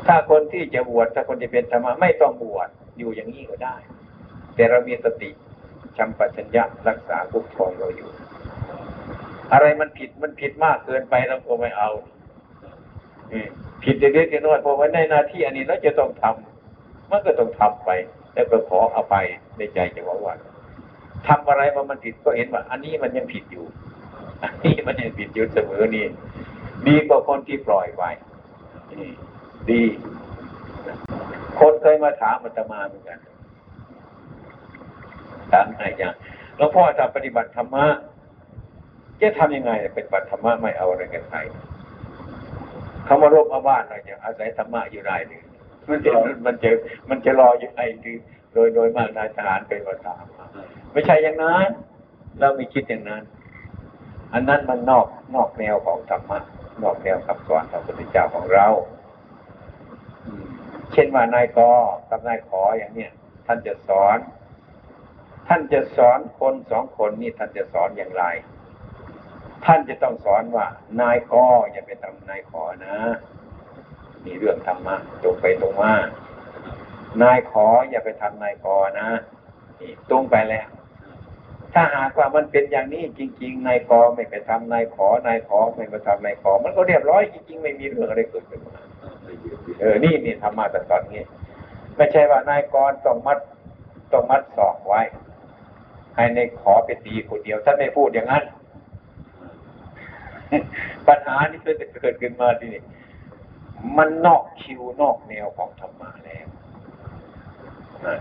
[0.08, 3.76] ถ้าคนที่จะบวชถ้าคนจะเป็นธรรมะไม่ต้องบวชอยู่อย่างนี้ก็ได้
[4.56, 5.30] แต่เรามีสติ
[5.98, 8.10] ชัมปชัญญะรักษาคุ้มครองเราอยู่
[9.54, 11.90] อะไรมันผิดมันผิดมากเกินไปเราก็ไม่เอา
[13.84, 17.90] ผิดเล็กๆน้อยๆพอไว้ในหน้าที่อันนี้แล้วจะต้องทำมันก็ต้องทำไป
[18.34, 19.26] แล้วก็ขออภัย
[19.58, 20.36] ในใจจะว่าว่า
[21.28, 23.66] ทำอะไรมามันผิดก็เห็นว่า อันนี้มันยังผิดอยู่
[24.44, 26.06] อันนี้มันยังผิดอยู่เสมอนี่
[26.88, 28.10] ดีกว่าคนที่ปล่อยไว้
[29.70, 29.82] ดี
[31.60, 33.20] คนเคยมาถามอาตมาเหมือนกัน
[35.52, 36.14] ถามอะไรอย่าง
[36.58, 37.86] หลวงพ่อจะปฏิบัติธรรมะ
[39.22, 41.40] จะทำยังไงเป็นบัตรธรรมะไม่เอาอะไรกันใคร
[43.06, 45.44] เขามารบมาบ้านหน่อยจะอาศัยธรรมะอยู่ได้หรือ
[45.90, 46.12] มันจะ
[46.46, 46.70] มันจะ
[47.10, 48.18] มันจะรออยู่ไงคือ
[48.54, 50.26] โดยโดยมากนายทหารเป็นภาษาม
[50.94, 51.70] ไม่ใช่อย่างนั้น
[52.40, 53.24] เราไม่คิดอย่างนั้น
[54.34, 55.06] อันนั้นมันนอก
[55.36, 56.40] นอกแนวของธรรมะ
[56.84, 58.68] นอกแนวคำสอนของพระพุทธเจ้าของเรา
[60.92, 61.60] เช่นว่านายก
[62.10, 63.12] กับนายขออย่างเนี้ย
[63.46, 64.18] ท่านจะสอน
[65.48, 68.24] ท่านจะสอนคนสองคนนี่ท่านจะสอนอย่างไร
[69.66, 70.66] ท่านจะต้องสอนว่า
[71.02, 71.34] นายก
[71.72, 72.96] อย่าไปทำนายขอนะ
[74.26, 75.94] มีเรื่องธรรมะตรงไปตรงมา
[77.24, 79.08] นายขออย่าไปทำนายกอนะ
[79.80, 80.68] นี่ตรงไปแล้ว
[81.74, 88.76] ถ้าหากว่ามันเป็นอย่างนี้จริง ๆ นายกอไม่ไปทำนายขอนายขอไม่ไปทำนายขอ มันก็เรียบร้อยจริงๆ ไม่มีเรื่องอะไรเกิดขึ้นมา
[89.80, 91.26] เออ นี่นี่ธรรมะแต่สอนงี้
[91.98, 93.40] ไม่ใช่ว่านายกรต้องมัด
[94.12, 95.02] ต้องมัดศอกไว้
[96.16, 98.44] ให้ในขอไปตีคนเดียวท่านไม่พูดอย่างนั้น
[101.08, 102.84] ปัญหานี้ก็จะเกิดขึ้นมาที่นี่
[103.98, 106.48] มันนอกคิวนอกแนวของธรรมะแล้ว
[108.06, 108.18] นะ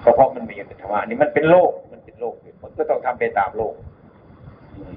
[0.00, 3.74] เพราะมันมีเป็นธรรมะนี่มันเป็นโลก มันเป็นโลกมันก็ต้องทำไปตามโลก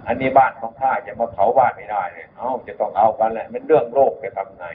[0.08, 4.66] อันนี้บ้านของข้าจะมาเผาบ้านไม่ได้เลย เอ้าจะต้องเอากันแหละมันเรื่องโลกจะทำไง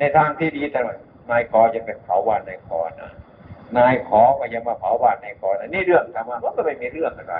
[0.00, 0.94] ในทางที่ดีแต่ว่า
[1.30, 3.12] นายกอจะเป็นเผาบ้านนายกอนะ
[3.78, 7.36] นายขอก็ยังมาเผาบ้านนายขอนะนี่เรื่องธรรมะมันก็ไม่มีเรื่องอะไร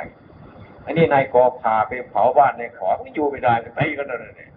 [0.87, 4.51] อันนี้นายกอพาไปเผาบ้านนายขอมันอยู่ไม่ได้มันตีกันนั่นเนี่ย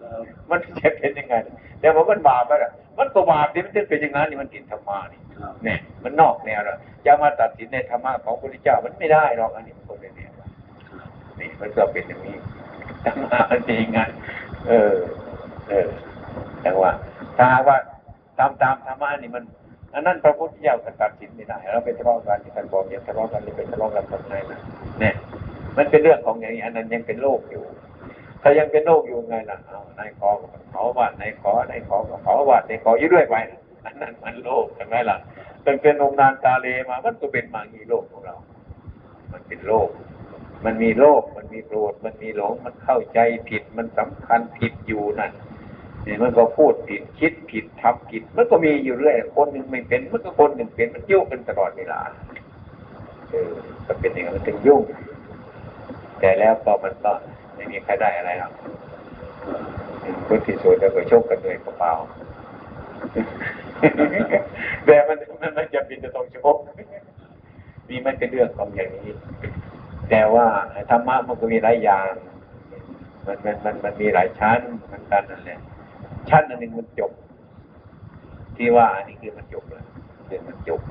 [0.49, 1.35] มันจะเป็นยังไง
[1.79, 5.19] แต่ว่ามันบาปไปละมันก็บาปที่มันจะเป็นอย่างนั้นนี่มันติดธรรมะนี่
[5.63, 10.31] เนี่ยมันนอกแนวแล้วจะมาตัดสินในธรรมะของพระพุทธเจ้ามันไม่ได้หรอกอันนี้มันคนละแนว
[11.39, 12.37] นี่มันก็เป็นอย่างนี้
[13.05, 14.09] ธรรมะมันเป็นย่าง
[14.67, 14.93] เออ
[15.69, 15.89] เออ
[16.61, 16.91] แต่ว่า
[17.37, 17.77] ถ้าว่า
[18.39, 19.43] ตามตามธรรมะนี่มัน
[19.93, 24.59] อันนั้นพระพุทธเจ้าก็ตัดสินไม่ได้เราไปทะเลาะกันที่ท่านบอกอย่าทะเลาะกันหรือไปทะเลาะกันตรงไหนนะ
[24.99, 25.15] เนี่ย
[25.77, 27.63] มันเป็นเรื่องของอย่างนี้อันนั้นยังเป็นโลกอยู่
[28.41, 33.35] ถ้ายังเป็นโลกอยู่ไงล่ะเอานายขอก็เผาบ้านายขอนายขอก็เผาบ้านายขออยู่ด้วยไป
[33.85, 35.17] อันนั้นมันโลกใช่ไหมล่ะ
[35.65, 38.35] ตั้งแต่นมนานตาเลมามันก็เป็นมางีโลกของเรา
[39.31, 39.89] มันเป็นโลก
[40.65, 43.19] มันมีโลกมันมีโกรธมันมีหลงมันเข้าใจ
[43.49, 45.31] ผิดมันสำคัญผิดอยู่นั่น
[46.05, 52.01] นี่มันก็พูดผิดคิดผิดทำผิดมันก็มีอยู่เรื่อยคนหนึ่งไม่เป็นมันก็คนหนึ่งเป็นมันยุ่งกันตลอดเวลา
[53.29, 53.51] เออ
[53.87, 54.81] ก็เป็นอย่างนั้นมันถึงยุ่ง
[56.19, 57.11] แต่แล้วก็มันก็
[57.55, 58.51] ไม่มีใครได้อะไรหรอก
[60.27, 61.93] คนที่สุดแล้วก็โชคกันด้วยกระเป๋า
[64.85, 65.17] แต่มัน
[65.57, 66.57] มันจะเป็นจะต้องโชค
[67.89, 69.11] มีมันเป็นเรื่องของอย่างนี้
[70.09, 70.47] แต่ว่า
[70.89, 72.11] ธรรมะมันก็มีหลายอย่าง
[73.25, 74.59] มันมันมันมันมีหลายชั้น
[74.91, 75.59] มือนกันนั่นแหละ
[76.29, 77.11] ชั้นอันหนึ่งมันจบ
[78.57, 79.85] ที่ว่าอันนี้คือมันจบแล้ว
[80.27, 80.81] เรื่องมันจบ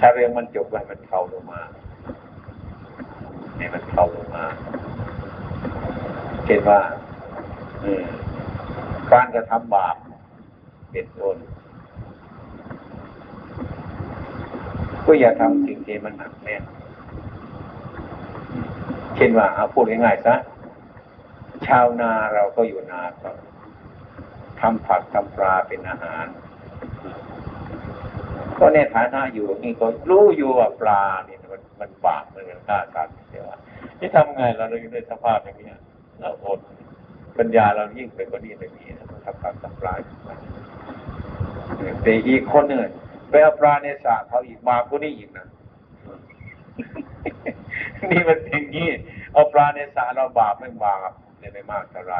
[0.00, 1.60] ถ้าเรื่องมันจบไว้มันเข้าลงมา
[3.56, 4.44] ให้มันเข้าลงมา
[6.44, 6.80] เช่นว่า
[9.12, 9.96] การกระทำบาป
[10.92, 11.36] เป็นต้น
[15.04, 16.62] ก็อย่าทำสิ่งที่มันหนักแน่น
[19.16, 20.34] เช่นว่าเอาพูดง่ายๆซะ
[21.66, 23.30] ชาวนาเราก็อยู่นาก็
[24.64, 26.26] ทำผักทำปลาเป็นอาหาร
[28.58, 33.58] ก็ในฐานะอยู่นี่ก็รู้อยู่ว่าปลาเนี่ยมันมันบาปมันเป็นฆ่าสัตว์เสียว่า
[33.98, 35.68] ที่ทำไงเราเลยในสภาพอย่างนี้
[36.20, 36.58] เราอด
[37.38, 39.94] ปัญญาเรายิ่งไปกว่านี้ไม่มีนะทำผักทำปลา
[42.02, 42.80] แต่อีกคนหนึ่ง
[43.30, 45.46] ไปเอาปลาในสระเขาอีกบาปกว่านี้อีกนะ
[48.10, 48.90] นี่มันเป็นงี้
[49.32, 52.16] เอาปลาในสระเราบาปไม่บาปเนี่ยไม่มากเท่าไหร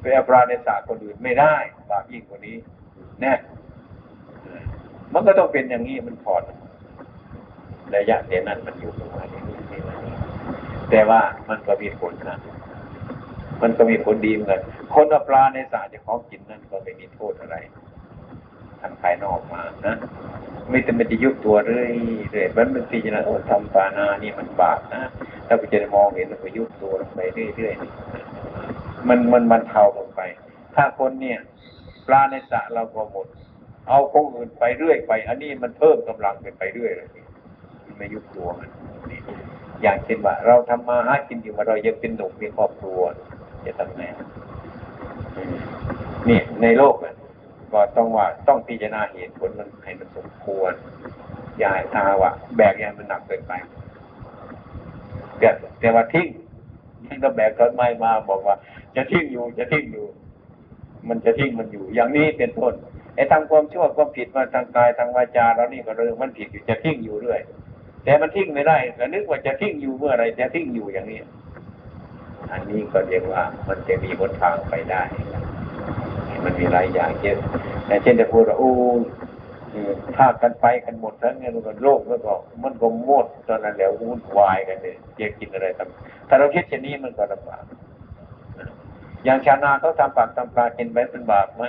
[0.00, 1.54] ไปเอาปลาในสระคนอื่นไม่ได้
[1.90, 2.56] บาปยิ่งกว่านี้
[3.20, 3.32] แน่
[5.12, 6.42] มันก็ต้องเป็นอย่างนี้มันถอด
[7.96, 9.42] ระยะเดียวนั้นมันอยู่ประมาณนี้
[9.72, 10.14] นี่มันนี่
[10.90, 12.38] แต่ว่ามันก็มีผลนะ
[13.62, 14.60] มันก็มีผลดีเหมือนกัน
[14.94, 17.56] คนเอาปลาในสระจะของกินนั่นก็ไม่มีโทษอะไร
[18.80, 19.96] ทางภายนอกมานะ
[20.68, 21.90] ไม่แต่มันจะยุบตัวเรื่อย
[22.30, 25.02] เรื่อยมันเป็นปีนะโอ้ทำปานานี่มันบาปนะ
[25.46, 27.20] ถ้าไปจะมองเห็นมันก็ยุบตัวลงไป
[27.56, 30.20] เรื่อยๆ มันมันมันเทาลงไป
[30.74, 31.38] ถ้าคนเนี่ย
[32.06, 33.26] ปลาในสระเราก็หมด
[33.88, 37.08] เอาของอื่นไปเรื่อยไป อันนี้มันเพิ่มกำลังไปไปเรื่อยเลย
[37.84, 38.70] มันไม่ยุบตัวมัน
[39.82, 43.00] อย่างเช่นว่า เราทำมาหากินอยู่มาเรายังเป็นหนุ่มมีครอบครัว
[43.64, 44.02] จะทำไง
[46.28, 47.16] นี่ในโลกน่ะ
[47.72, 50.72] ก็ต้องว่าต้องพิจารณาเหตุผลมันให้มันสมควร
[51.58, 53.52] อย่าทาว่าแบกยางมันหนักเกินไป
[55.38, 55.48] แต่
[55.80, 56.26] แต่ว่าทิ้ง
[57.10, 58.56] ทิ้งแล้วแบกต้นไม้มาบอกว่า
[58.96, 60.06] จะทิ้งอยู่จะทิ้งอยู่
[61.08, 62.74] มันจะทิ้งมันอยู่ อย่างนี้เป็นต้น
[63.14, 67.40] ไอ้ทำความชั่วความผิดมาทางกายทางวาจาเรานี่ก็เรื่องมันผิดอยู่จะทิ้งอยู่เรื่อย
[68.04, 71.20] แต่มันทิ้งไม่ได้แต่นึกว่าจะทิ้งอยู่เมื่อไรจะทิ้งอยู่อย่างนี้
[72.52, 75.02] อันนี้ก็เรียกว่ามันจะมีหนทางไปได้
[76.44, 77.36] มันมีหลายอย่างเช่น
[78.02, 78.70] เช่นจะพูดว่าโอ้
[80.16, 87.64] ถ้ากันไปกันหมดทั้งเนี่ยมันก็โลกมันก็มันก็หมดตอนนั้นแล้ววุ่นวายกันเนี่ยจะกินอะไรทำถ้าเราคิดเช่นนี้มันก็ลำบาก
[89.24, 91.64] อย่างชาวนาเขาทำปากทำปลากินไปเป็นบาปไหม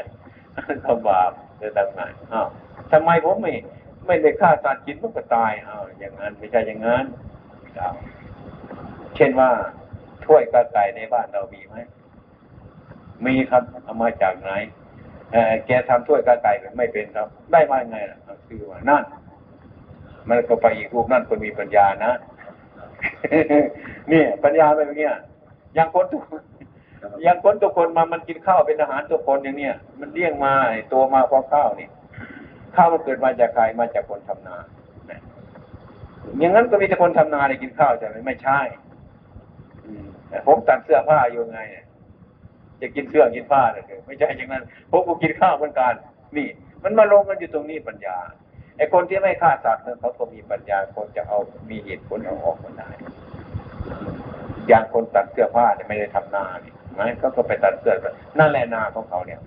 [0.86, 1.32] ก็บาป
[1.62, 2.02] จะทำไง
[2.34, 2.47] อ้าว
[2.91, 3.54] ทำไมผมไม่
[4.08, 7.06] ไม่ได้ฆ่าสัตว์กินมันก็ตายอ้าวอย่างนั้นไม่ใช่อย่างนั้น
[9.16, 9.49] เช่นว่า
[10.26, 11.76] ถ้วยกระไก่ในบ้านเรามีไหม
[13.26, 14.49] มีครับเอามาจากไหน
[15.67, 19.03] แกทำถ้วยกระไก่ไม่เป็นครับ ได้มายังไงล่ะเอาคือว่านั่น
[20.29, 22.11] มันก็ไปอีกรูปนั่นคนมีปัญญานะ
[24.11, 25.15] นี่ปัญญาเป็นอย่างเงี้ย
[25.75, 26.21] อย่างคนทุก
[27.23, 31.89] อย่างคนทุกคนมามันกินข้าวเป็นอาหารทุกคนอย่างเนี้ยมันเลี้ยงมาไอ้ตัวมาเพราะข้าวนี่
[32.75, 34.57] ข้าวมันเกิดมาจากใครมาจากคนทำนา
[35.09, 35.19] นะ
[36.39, 38.59] อย่างนั้นก็มีแต่คนทำนาได้กินข้าวใช่ไหมไม่ใช่
[39.86, 41.86] อืมแต่ผมตัดเสื้อผ้าอยู่ไงเนี่ย
[42.82, 45.93] จะกินเสื้อกินผ้าเลยไม่ใช่อย่างนั้นผมก็กินข้าวเหมือนกัน
[46.38, 46.47] นี่
[46.84, 48.17] มันมาลงกันอยู่ตรงนี้ปัญญา
[48.77, 52.89] ไอ้คนที่ไม่ฆ่าสัตว์เนี่ยเขาก็มีปัญญาคนจะเอามีเหตุผลเอาออกมาได้
[54.67, 57.95] อย่างคนตัดเสื้อผ้าเนี่ยไม่ได้ทำนาเนี่ไหมเขาก็ไปตัดเสื้อ
[58.39, 59.39] นั่นแหละนาของเขาเนี่ย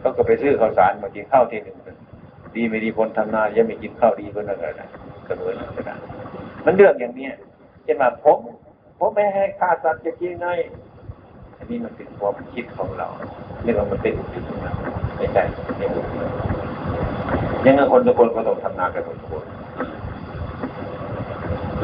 [0.00, 1.76] เขาก็ไปซื้อข้าวสารมากินข้าวทีหนึ่ง
[2.56, 4.88] ดีไม่ดีคนทำนายังไม่กินข้าวดีก็นั่นแหละ
[5.26, 5.94] เสมอนั่นก็ได้
[6.64, 7.34] มันเรื่องอย่างเนี้ย
[7.84, 8.38] เช่นว่าผม
[8.98, 10.46] ผมไม่ให้ฆ่าสัตว์จะกินไง
[11.58, 13.08] อันนี้มันเป็นความคิดของเรา
[13.64, 14.76] เรียกว่ามันเป็นอุปนิสัย
[15.16, 15.42] ไม่ใช่
[15.78, 16.06] ไม่ถูก
[17.66, 19.44] ยังไงคนทุกคนก็ต้องทำนากันหมดทุกคน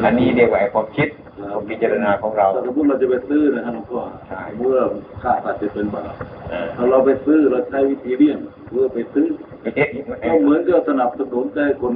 [0.05, 1.07] อันนี้เรียกว่าไอ้ความคิด
[1.53, 4.79] ความพิจารณาของเราถ้าสมมติเราจะไปซื้อนะครับหลวงพ่อใช่เมื่อ
[5.23, 6.13] ค่าสัตว์จะเป็นบาป
[6.49, 9.27] เออถ้าเราไปซื้อเราใช้วิธีเลี่ยงเพื่อไปซื้อ
[9.63, 11.95] ก็เหมือนกับสนับสนุนใจคน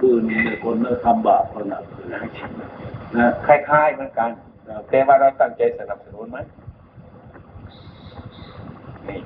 [0.00, 0.22] คืน
[0.64, 1.82] คนทำบาปขนาด
[3.16, 4.30] นะคล้ายๆเหมือนกัน
[4.90, 6.38] แต่ว่าเราตั้งใจสนับสนุนไหม
[9.08, 9.18] นี่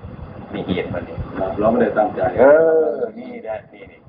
[0.53, 2.45] มีเหตุมันนี่ครับเราไม่ได้ตั้งใจเอ
[2.93, 4.01] อ นี่แหละนี่นี่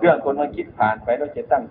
[0.00, 1.62] เรื่องคนมาคิดผ่านไปเราจะตั้ง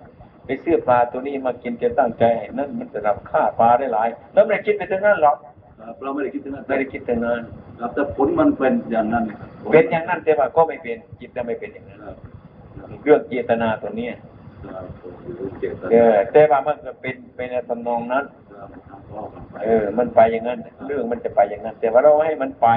[0.46, 7.42] ไปซื้อปลาตัวนี้มากินจะตั้งใจให้นั่นมันจะรับค่าปลาได้หลายแล้วไม่ได้คิดไปถึงนั้นหรอกครับครับเราไม่ได้คิดถึงนั้นไม่ได้คิดถึงนั้น
[7.80, 12.18] ครับแต่ผลมันเป็นอย่างนั้นครับเป็นอย่างนั้นแต่ว่าก็ไม่เป็นจิตจะไม่เป็นอย่างนั้นครับ
[13.04, 14.14] เรื่องเจตนาตัวเนี้ย
[14.66, 18.26] ครับผมรู้เจตนาเออแต่ว่ามันก็เป็นเป็นทำนองนั้น
[18.58, 22.68] ครับทำข้อกันไปเออ มันไปอย่างนั้น เรื่องมันจะไปอย่างนั้น แต่ว่าเราให้มันไป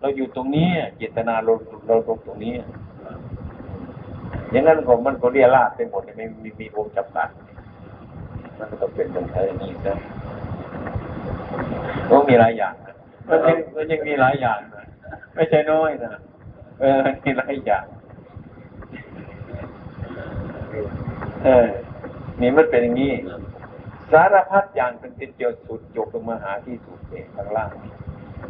[0.00, 1.52] เราอยู่ตรงนี้เจตนาเรา
[1.86, 2.54] เราตรงตรงนี้
[4.50, 7.28] อย่างนั้นก็มันก็เรียราดไปหมดไม่มีมีวงจำกัด
[8.58, 9.94] มันก็ต้องเป็นตรงใช้นี้ซะ
[12.10, 12.74] ก็มีหลายอย่าง
[13.28, 14.84] มันยังมันยังมีหลายอย่างนะ
[15.34, 16.20] ไม่ใช่น้อยนะ
[16.80, 17.84] เออมีหลายอย่าง
[21.44, 21.66] เออ
[22.40, 23.12] นี่มันเป็นอย่างนี้
[24.12, 27.70] สารพัดอย่างเป็นติดเดียวสุดจบลงมาหาที่สุดเองข้างล่าง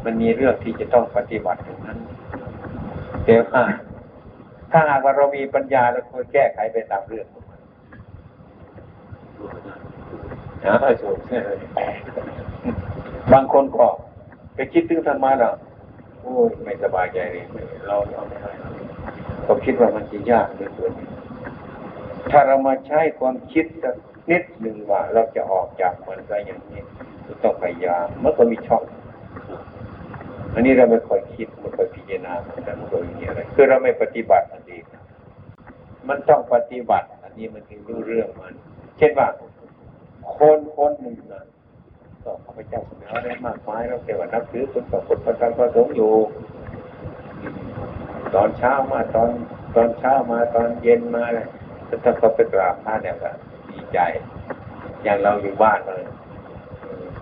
[0.04, 1.98] มันมีเรื่องที่จะต้องปฏิบัติตรงนั้น
[3.24, 3.64] เดี๋ยวอ่า
[4.70, 7.26] ถ้าหากว่าเรามีปัญญาเราควรแก้ไขไปตามเรื่อง
[10.64, 11.18] นะให้สูง
[13.32, 13.86] บางคนก็
[14.54, 15.54] ไปคิดถึงธรรมะแล้ว
[16.20, 17.46] โอ้ยไม่สบายใจเลย
[17.86, 18.50] เราเราไม่ได้
[19.46, 20.92] ก็คิดว่ามันจะยากเหลือเกิน
[22.30, 23.94] ถ้าเรามาใช้ความคิดสัก
[24.30, 26.82] นิดหนึ่งว่า เราจะออกจากมันได้อย่างนี้
[27.42, 28.82] ต้องพยายามมันก็มีช่อง
[30.54, 34.80] อันนี้เราไม่ค่อยคิดไม่ค่อยพิจารณามันนั้นมันก็อย่างนี้อะไรคือเราไม่ปฏิบัติอันนี้
[36.08, 38.54] มันต้องปฏิบัติ อันนี้มันถึงรู้เรื่องมัน
[38.98, 39.28] เช่นว่า
[40.36, 41.44] คนคนหนึ่งนะ
[42.24, 46.12] ก็ข้าพเจ้าเสนออะไรมากมายเราแต่ว่านับถือคุณต่อคุณประจำประสงค์อยู่
[48.34, 49.30] ตอนเช้ามาตอน
[49.74, 51.46] ตอนเช้ามาตอนเย็นมาเลย
[52.04, 53.30] ถ้าเขาไปกราบพระเนี่ยก็
[53.70, 53.98] ดีใจ
[55.02, 56.04] อย่างเราอยู่บ้านเลย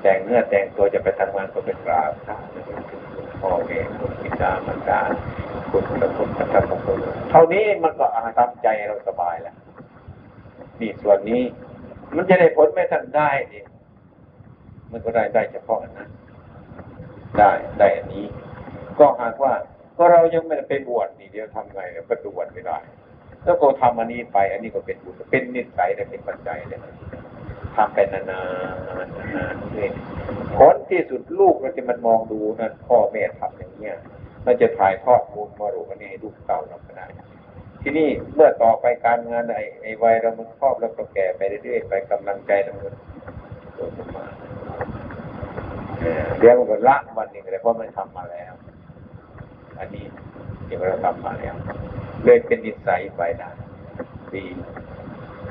[0.02, 2.36] แต่งเนื้อแต่งตัวจะไปทำงานก็ไปกราบพระ
[3.46, 5.00] พ่อแม่คุณพิดามารดา
[5.70, 9.56] คุณพระคุณพระธรรมพระสงฆ์เท่านี้มันก็อาทำใจเราสบายแล้ว
[10.80, 11.42] นี่ส่วนนี้
[12.16, 13.60] มันจะได้ผลไม่ทันได้ดิ
[14.92, 16.10] มันก็ได้ได้เฉพาะอันนั้น
[17.38, 18.24] ได้ได้อันนี้
[18.98, 19.52] ก็หากว่า
[19.96, 22.78] ก็เรายังไม่ได้ไปบวชนี่เดียวทำไงเราก็บวชไม่ได้
[23.44, 26.80] แล้วก็ทำอันนี้ไป อันนี้ก็เป็นบุญเป็นนิสัยและเป็นปัจจัยเลย
[27.76, 29.90] ทำไปนานๆนานๆเลย
[30.56, 33.96] ผลที่สุดลูกเราจะมันมองดูนะพ่อแม่ทำอย่างเนี้ย
[34.44, 37.06] เราจะถ่ายทอดมูลมรดกนี้ให้ลูกเต่าเราก็ได้
[37.82, 42.94] ที่นี่เมื่อต่อไปการงานไอ้ไอ้วัยเรามันครอบแล้วก็แก่ไปเรื่อยๆไปกำลังใจเรามัน
[43.78, 44.26] ลดลงมา
[46.38, 48.52] เดี๋ยวมันก็ละวันหนึ่งเลยเพราะมันทำมาแล้ว
[49.78, 50.04] อันนี้
[50.66, 51.54] เดี๋ยวเราทำมาแล้ว
[52.24, 53.50] เลยเป็นนิสัยไปได้
[54.34, 54.44] ดี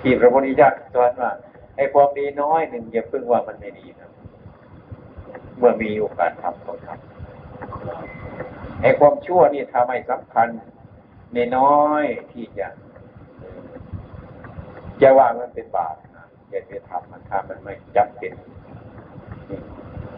[0.02, 1.32] ที่พระพุทธเจ้าสอนว่า
[1.76, 4.10] ไอ้ความดีน้อยหนึ่งอย่าเพิ่งว่ามันไม่ดีนะ
[5.58, 10.48] เมื่อมีโอกาสทำต้องทำไอ้ความชั่วนี่ทำให้สำคัญ
[11.34, 12.68] ในน้อยที่จะ
[15.02, 18.34] จะว่ามันเป็นบาปนะอย่าไปทำมันถ้ามันไม่จำเป็น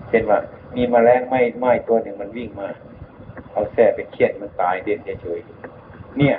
[0.09, 0.39] เช่นว่า
[0.75, 2.69] มีแมลงไม้ไม้ตัวหนึ่งมันวิ่งมา
[3.51, 5.39] เอาแส้ไปเคี่ยนมันตายเด่นเฉย
[6.17, 6.35] เนี่ย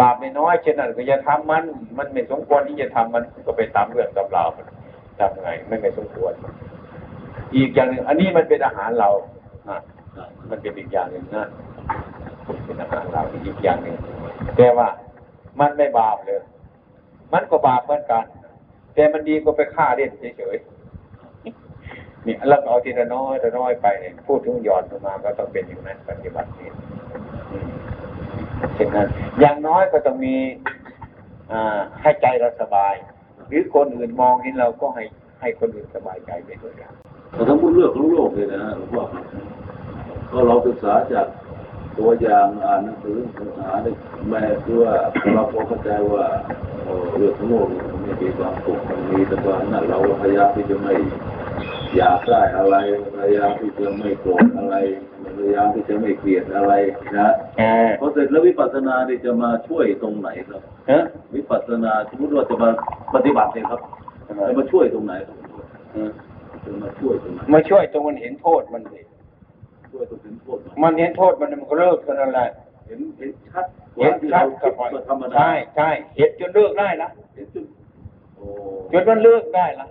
[0.00, 1.64] บาปไม่น้อยเช่นนั้นก็อย่าทำมัน
[1.98, 4.66] มันไม่สมควรที่จะทำมันก็ไปตามเรื่องตามราวมัน
[5.18, 6.32] ทำไงไม่ไม่สมควร
[7.56, 9.10] อีกอย่างหนึ่งอันนี้มันเป็นอาหารเรา
[9.68, 9.78] อะ
[10.50, 11.46] มันเป็นอีกอย่างหนึ่งนะ
[12.64, 13.96] เป็นอาหารเราอีกอย่างหนึ่ง
[14.56, 14.88] แต่ว่า
[15.60, 16.42] มันไม่บาปเลย
[17.32, 18.24] มันก็บาปเหมือนกัน
[18.94, 26.68] แต่มันดีกว่าไปฆ่าเล่นเฉยๆเนี่เราเอาทีละน้อยละน้อยไปเนี่ยพูดถึงหย่อนลงมาก็ต้องเป็นอย่างนั้นปฏิบัตินี่
[28.74, 29.08] เช่นนั้น
[29.40, 30.36] อย่างน้อยก็ต้องมี
[31.52, 31.54] อ
[32.02, 32.94] ให้ใจเราสบาย
[33.48, 35.04] หรือคนอื่นมองเห็นเราก็ให้
[35.40, 36.92] ให้คนอื่นสบายใจไปด้วยกัน
[37.32, 39.24] แต่ทั้งพูดเรื่องของโลกเลยนะหลวงพ่อครับ
[40.30, 41.26] ก็เราศึกษาจาก
[41.98, 43.90] ตัวอย่างอ่านหนังสือศึกษาได้
[44.28, 44.94] แม่คือว่า
[45.34, 46.26] เราพอเข้าใจว่า
[47.16, 50.94] เรื่องของโลกมันไม่มีความสุขมันมีแต่ควานั้นเราพยายามที่จะไม่
[51.96, 52.76] อยากได้อะไร
[53.16, 54.76] พยายามที่จะไม่โกรธอะไร
[55.38, 56.72] พยายามที่จะไม่เกลียดอะไร
[57.18, 57.28] นะ
[57.60, 61.02] อ่าพอเสร็จแล้ววิปัสสนาเนี่ยจะมาช่วยตรงไหนครับฮะ
[61.34, 62.68] วิปัสสนาสมมติว่าจะมา
[63.14, 63.80] ปฏิบัติเนี่ยครับ
[64.26, 65.36] จะมาช่วยตรงไหนครับ
[65.94, 66.10] อืม
[66.64, 69.00] จะมาช่วยตรงไหนมาช่วยตรงมันเห็นโทษมันสิ
[69.92, 72.48] ช่วยตรงถึงโทษไหมมันเห็นโทษมันมันก็เลิกเท่านั้นแหละ
[72.86, 77.66] เห็นเห็นชัดเห็นชัดกักับบธรรมดาใช่ใช่เห็นจนเลิกได้ละเห็นจุด
[78.36, 78.46] โอ้
[78.92, 79.86] จนมันเลิกได้ละ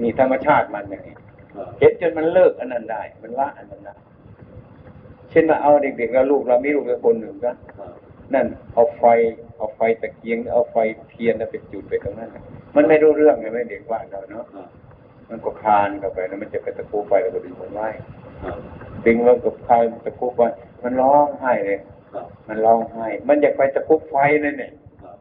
[0.00, 1.14] นี่ธรรมชาติมันอย่างนี้
[1.54, 3.94] ครับเห็นจนมันเลิกอันนั้นได้ มันละอันนั้นได้
[5.30, 7.92] เช่นว่าเอาเด็กๆแล้วลูกเรามีลูกแล้วคนหนึ่งนะครับ
[8.34, 9.04] นั่นเอาไฟ
[9.56, 10.76] เอาไฟตะเกียงเอาไฟ
[11.10, 12.42] เทียนน่ะไปจุดไปตรงนั้นน่ะ
[12.76, 14.68] มันไม่รู้เรื่องเลยไม่เด็กว่าเราเนาะครับ
[15.28, 17.88] มันก็คลานเข้าไปแล้วมันจะไปตะคุบไฟแล้วก็ดึงมันไว้
[18.44, 18.58] ครับ
[19.06, 20.48] ดึงมันกับคลานตะคุบไว้
[20.84, 21.78] มันร้องไห้เลย
[22.12, 24.72] ครับมันร้องไห้ มันอยากไปตะคุบไฟนั่นเนี่ย
[25.02, 25.16] ครับ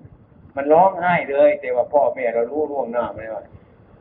[0.55, 3.43] มันร้องไห้เลย แต่ว่าพ่อแม่เรารู้ร่วงหน้าไหมว่า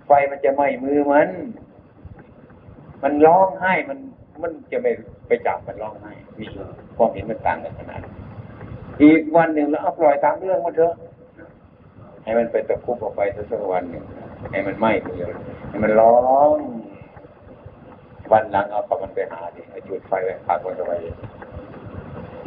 [0.07, 1.29] ไฟมันจะไหม้มือมัน
[3.03, 3.99] มันร้องไห้มัน
[4.43, 4.91] มันจะไม่
[5.27, 6.45] ไปจับมันร้องไห้มี
[6.97, 8.11] ความเห็นมันต่างกันขนาดนั้
[9.03, 10.95] อีกวันหนึ่งแล้วเอาปล่อยตามเรื่องมันเถอะ
[12.25, 14.05] ให้มันไปตะคุบออกไปสักวันหนึ่ง
[14.51, 15.17] ให้มันไหม้มือ
[15.69, 16.15] ให้มันร้อ
[16.55, 16.57] ง
[18.33, 20.97] วันหลังเอากับมันไปหาดิจุดไฟไว้พักมันไว้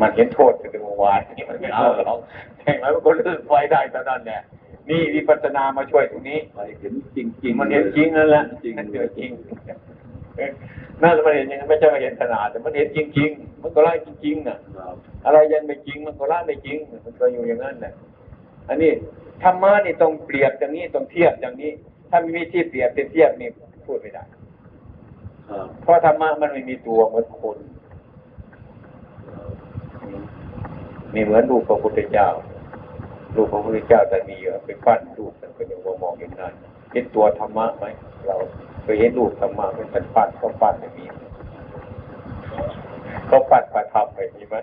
[0.01, 2.19] มันเห็นโทษตั้งเมื่อวานนี่มันไม่เอาหรอก
[2.59, 4.41] ใช่ไหมมันก็เลิกไฟได้ตอนนั้นเนี่ย
[4.89, 9.29] นี่วิปัสสนามาช่วยตรงนี้ไปเห็นจริงๆมันเห็นจริงนั่นแหละจริงมันเจอจริง
[11.01, 17.93] นั่นมันเห็นอย่างนั้นไม่ใช่มาเห็นขนาดแต่มันเห็นจริงๆมันก็ไล่จริงๆน่ะครับอะไรยังไม่จริงมันก็ละไม่จริง มันก็อยู่อย่างนั้นแหละ
[18.69, 18.91] อันนี้
[19.43, 21.71] ธรรมะนี่ต้องเปรียบอย่างนี้ต้องเทียบอย่างนี้
[22.09, 23.49] ถ้าไม่มีที่เปรียบเทียบนี่
[23.85, 24.23] พูดไม่ได้
[25.49, 27.57] ครับเพราะธรรมะมันไม่มีตัวเหมือนคน
[31.13, 32.29] มีเหมือนรูปพระพุทธเจ้า
[33.35, 36.47] รูปพระพุทธเจ้าแต่มีอยู่ไปปั้นรูปมันก็ยังมองเห็นได้
[36.93, 37.85] เห็นตัวธรรมะไหม
[38.27, 38.35] เรา
[38.83, 41.05] เคยเห็นรูปธรรมะไหมมันปั้นเขาปั้นไม่มี
[43.27, 44.55] เขาปั้นพระธรรมไม่มีไหม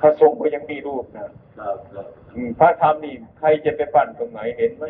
[0.00, 1.28] พระสงฆ์ก็ยังมีรูปนะ
[1.58, 4.84] ครับครับอืมพระธรรมนี่ใครจะไปปั้นตรงไหนเห็นไหม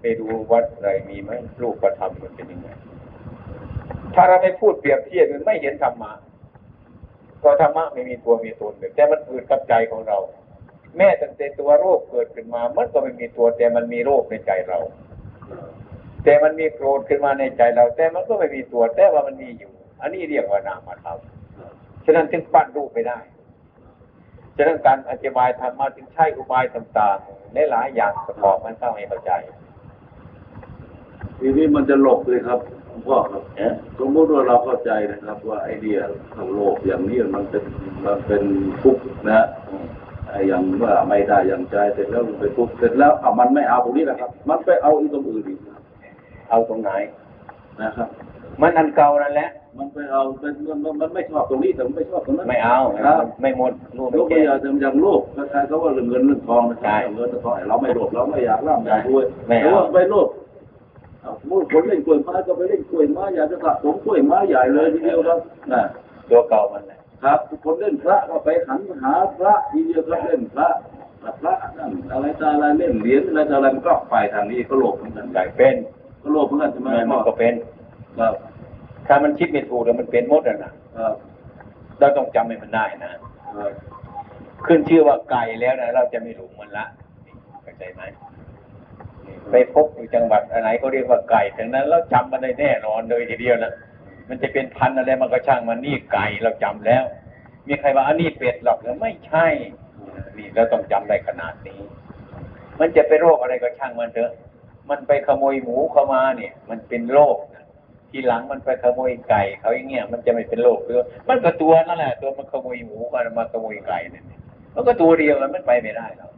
[0.00, 1.30] ไปดูวัดอะไรมีไหม
[1.62, 2.68] รูปพระธรรมมันเป็นยังไง
[4.14, 6.12] ถ้าเราไม่พูดเปรียบเทียบมันไม่เห็นธรรมะ
[7.40, 10.18] เพราะธรรมะไม่มีตัวมีตนเลยแต่มันเกิดกับใจของเรา
[10.96, 14.78] แม้ตั้งแต่ตัวโรคเกิดขึ้นมามันก็ไม่มีตัวแต่มันมีโรคในใจเรา
[16.24, 21.18] แต่มันมีโกรธขึ้นมาในใจเรา แต่มันก็ไม่มีตัวแต่ว่ามันมีอยู่ อันนี้เรียกว่านามธรรม
[22.04, 23.18] ฉะนั้นถึงปั้นรูปไม่ได้
[24.56, 29.32] ฉะนั้นการอธิบายธรรมะจึงใช้อุบายต่างๆในหลายอย่างประกอบมันเข้าให้เข้าใจ
[31.38, 32.60] ทีนี้มันจะหลบเลยครับ
[33.06, 33.42] พ่อครับ
[33.98, 35.98] สมมติว่าเราเข้าใจนะครับ ว่าไอเดีย
[36.34, 37.64] ทางโลกอย่างนี้มันเป็น
[38.04, 38.42] มันเป็น
[38.82, 39.46] ทุกข์นะ
[40.50, 45.82] ย่างเมื่อไม่ได้อย่างใจเสร็จแล้วมันไปทุกข์เสร็จแล้วอะมันไม่เอาตรงนี้นะครับ มันไปเอาอีกตรงอื่นอีกนะครับ
[46.50, 46.90] เอาตรงไหน
[47.82, 48.08] นะครับ
[48.60, 60.28] มันอันเก่านั่นแหละมันไปเอาเป็นมันมันมันไม่ชอบตรงนี้แต่มันไม่ชอบตรงนั้นไม่เอาครับไม่หมดรูปยไม่กตัวแก่อย่างอย่างโลภคล้ายๆเขาว่าเรื่องเงินเรื่องทองนะคใช่รับเงินเรื่องทองเราไม่โลภเราไม่อยากร่ำอยากรวยไม่เอาแต่ว่าไม่โลภ
[61.22, 65.38] เอาสมมติคนเล่นกล้วยไม้ก็ไปเล่นกล้วยไม้อยากจะสะสมกล้วยไม้ใหญ่เลยทีเดียวครับ
[65.72, 65.82] นะ
[66.30, 66.91] ตัวเก่ามันแหละ
[67.22, 70.68] ครับคนเล่นพระก็ไปหันหาพระทีเดียวครับเล่นพระ
[71.40, 75.76] พระนั่นอะไรต่ออะไรเล่นเหรียญอะไรต่ออะไรมันก็ไปทางนี้ก็โลภเหมือนกันใหญ่เป็น
[76.22, 77.54] ก็โลภเหมือนกันใช่ไหมมันก็เป็น
[78.18, 78.34] ครับ
[79.06, 81.14] ถ้ามันคิดไม่ถูกแล้วมันเป็นหมดอะนะครับ
[81.98, 83.14] เราต้องจำให้มันได้นะค
[83.60, 83.72] รับ
[84.66, 86.84] ขึ้นชื่อว่าไก่แล้วนะเราจะไม่หลงมันละ
[87.62, 88.02] เข้าใจไหม
[89.50, 93.72] ไปพบอยู่จังหวัดอะไรก็เรียกว่าไก่ถึงนั้นเราจำมันได้แน่นอนเลยทีเดียวนะ
[94.28, 97.04] มันจะเป็นพันอะไรมันก็ช่างมันนี่ไก่เราจำแล้ว
[97.66, 99.46] มีใครว่าอันนี้เป็ดหรอกหรือไม่ใช่
[100.36, 101.80] นี่เราต้องจำได้ขนาดนี้
[102.80, 104.32] มันจะไปโรคอะไรก็ช่างมันเถอะ
[104.90, 107.36] มันไปขโมยหมูเข้ามาเนี่ย มันเป็นโรค
[108.10, 114.24] ทีหลังมันไปขโมยไก่เขาอย่างเงี้ยมันจะไม่เป็นโรคหรือมันก็ตัวนั่นแหละ ตัวมันขโมยหมูมันมาขโมยไก่เนี่ย
[114.74, 116.32] มันก็ตัวเดียวมันไปไม่ได้หรอก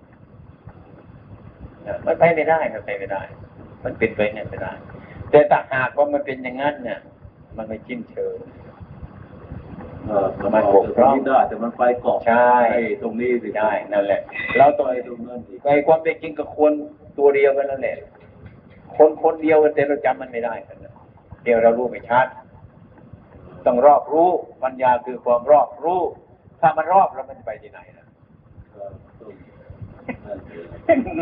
[2.06, 3.22] มันไปไม่ได้มันไปไม่ได้
[3.84, 4.72] มันเป็นไปเนี่ยไม่ได้
[5.30, 6.98] แต่ถ้าหากว่ามันเป็นอย่างนั้นเนี่ย
[7.56, 8.36] มันไม่จิ้นเชิง
[10.06, 14.20] เออมันออกจากตรงนี้ได้แต่มันไปเกาะใช่ไอ้ตรงนี้สิได้นั่นแหละ
[14.58, 16.72] เราต้องไปตรงนั้นอีกไอ้ความเป็นจริงกับคน
[17.18, 17.96] ตัวเดียวกันนั่นแหละ
[18.96, 20.94] คนคนเดียวกันแต่เราจำมันไม่ได้กันนะ
[21.44, 22.26] เดียวเรารู้ไม่ชัด
[23.66, 24.28] ต้องรอบรู้
[24.64, 26.00] ปัญญาคือความรอบรู้
[26.60, 28.06] ถ้ามันรอบแล้วมันจะไปที่ไหนนะ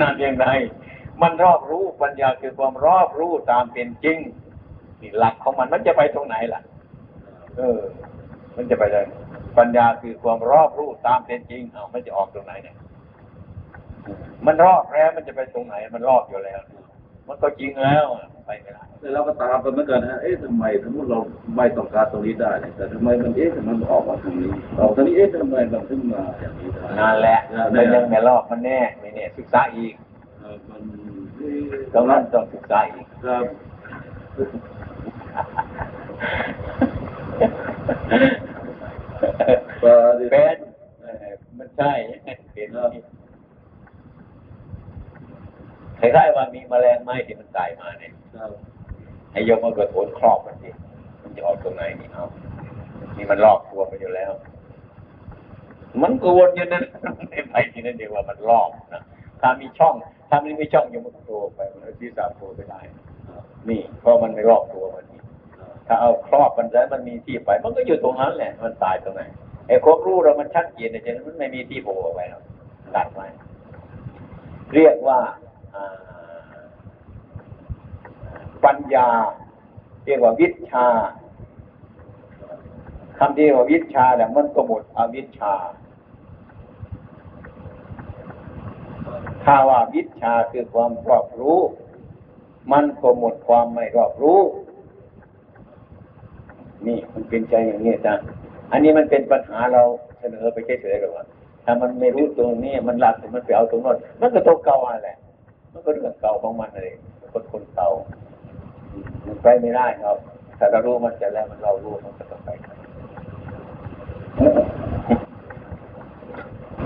[0.01, 0.47] นั่นยังไง
[1.23, 4.19] มันรอบรู้ปัญญาคือความรอบรู้ตามเป็นจริง
[5.03, 6.61] นี่หลักของมันมันจะไปตรงไหนล่ะ
[7.57, 7.81] เออ
[8.57, 9.07] มันจะไปเลย
[9.59, 12.77] ปัญญาคือความรอบรู้ตามเป็นจริงเอามันจะออกตรงไหนเนี่ย
[14.47, 16.61] มันรอบแล้วมันจะไปตรงไหน มันรอบอยู่แล้ว
[17.29, 21.19] มันก็จริงแล้วอะไปไม่ได้แต่เราก็ตามไปเหมือนกันนะเอ๊ะทำไมสมมติเรา
[21.57, 29.95] ไม่ต้องการตรงนี้ได้เนี่ยแต่ทำไมมันเอ๊ะทำไมมันออกมาทางนี้ออกทางนี้เอ๊ะทำไมมันถึงมาอย่างนี้ได้นั่นแหละนั่มันนยังไม่รอบมันแน่ไม่แน่ศึกษาอีก
[30.41, 30.83] เออมัน
[31.39, 33.72] เอ๊ะตรงนั้นต้องศึกษาอีกครับปาดิ
[34.35, 34.51] เป็น
[39.81, 41.93] เออมันใช่
[42.53, 42.69] เป็น
[45.99, 48.51] คล้ายๆว่ามีแมลงไหม้ที่มันตายมาเนี่ยครับ
[49.33, 50.71] ให้ยกมันก็โถนครอบมันสิ
[51.23, 52.25] มันจะออกตรงไหนนี่เอา
[53.17, 54.33] นี่มันรอบตัวมันอยู่แล้ว
[56.03, 56.85] มันก็วนอยู่นั่น
[57.29, 59.03] ไม่ไปที่นั่นเดียวว่ามันรอบนะ
[59.41, 59.95] ถ้ามีช่อง
[60.29, 62.81] ถ้ามันไม่ช่องอยังมันโผล่ไปมันเอาที่สามโผล่ไปได้
[63.69, 65.05] นี่เพราะมันไม่รอบตัวมัน
[65.87, 69.23] ถ้าเอาครอบมันแล้วมันมีที่ไป มันก็อยู่ตรงนั้นแหละ มันตายตรงไหน
[69.69, 72.43] ไอ้ความรู้เรามันชัดเจนแต่ฉะนั้นมันไม่มีที่โผล่ออกไปหรอก
[72.95, 73.27] ตัดไว้
[74.75, 75.19] เรียกว่า
[78.65, 79.09] ปัญญา
[80.07, 80.87] เรียกว่าวิชา
[83.19, 85.55] คำที่ว่าวิชาเนี่ยมันก็หมดอวิชชา
[89.45, 91.59] ถ้าว่าวิชาคือความรอบรู้
[92.73, 94.41] มันก็หมดความไม่รอบรู้
[96.87, 98.15] นี่มันเป็นใจอย่างนี้จ้ะ
[98.73, 99.83] อันนี้มันเป็นปัญหาเรา
[100.21, 101.25] เสนอไปเฉยๆหรอว่า
[101.65, 105.11] ถ้ามันไม่รู้ตรงนี้มันหลักมันไปเอาตรงนั้นมันก็ตัวเก่าอะไร
[105.73, 106.93] มันก็เรื่องเก่าของมันเลย
[107.33, 107.91] คนคนเก่า
[109.27, 110.17] มันไปไม่ได้ครับ
[110.57, 112.51] แต่เรารู้มันจะแล้วมันเรารู้มันก็ต้องไป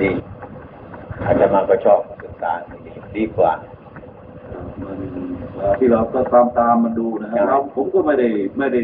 [0.00, 0.10] ดี
[1.24, 2.52] อาจจะมาก็ชอบศึกษา
[2.86, 3.52] ดีดีกว่า
[4.82, 4.98] มัน
[5.78, 8.28] ที่เราก็ตามตามมันดูนะคใช่รับเราผมก็ไม่ได้
[8.58, 8.80] ไม่ได้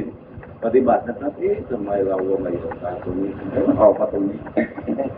[0.64, 4.38] ปฏิบัตินะครับ เอ๊ะทำไมเราลงมาอยู่ตรงตรงนี้ทำไมมันออกมาตรงนี้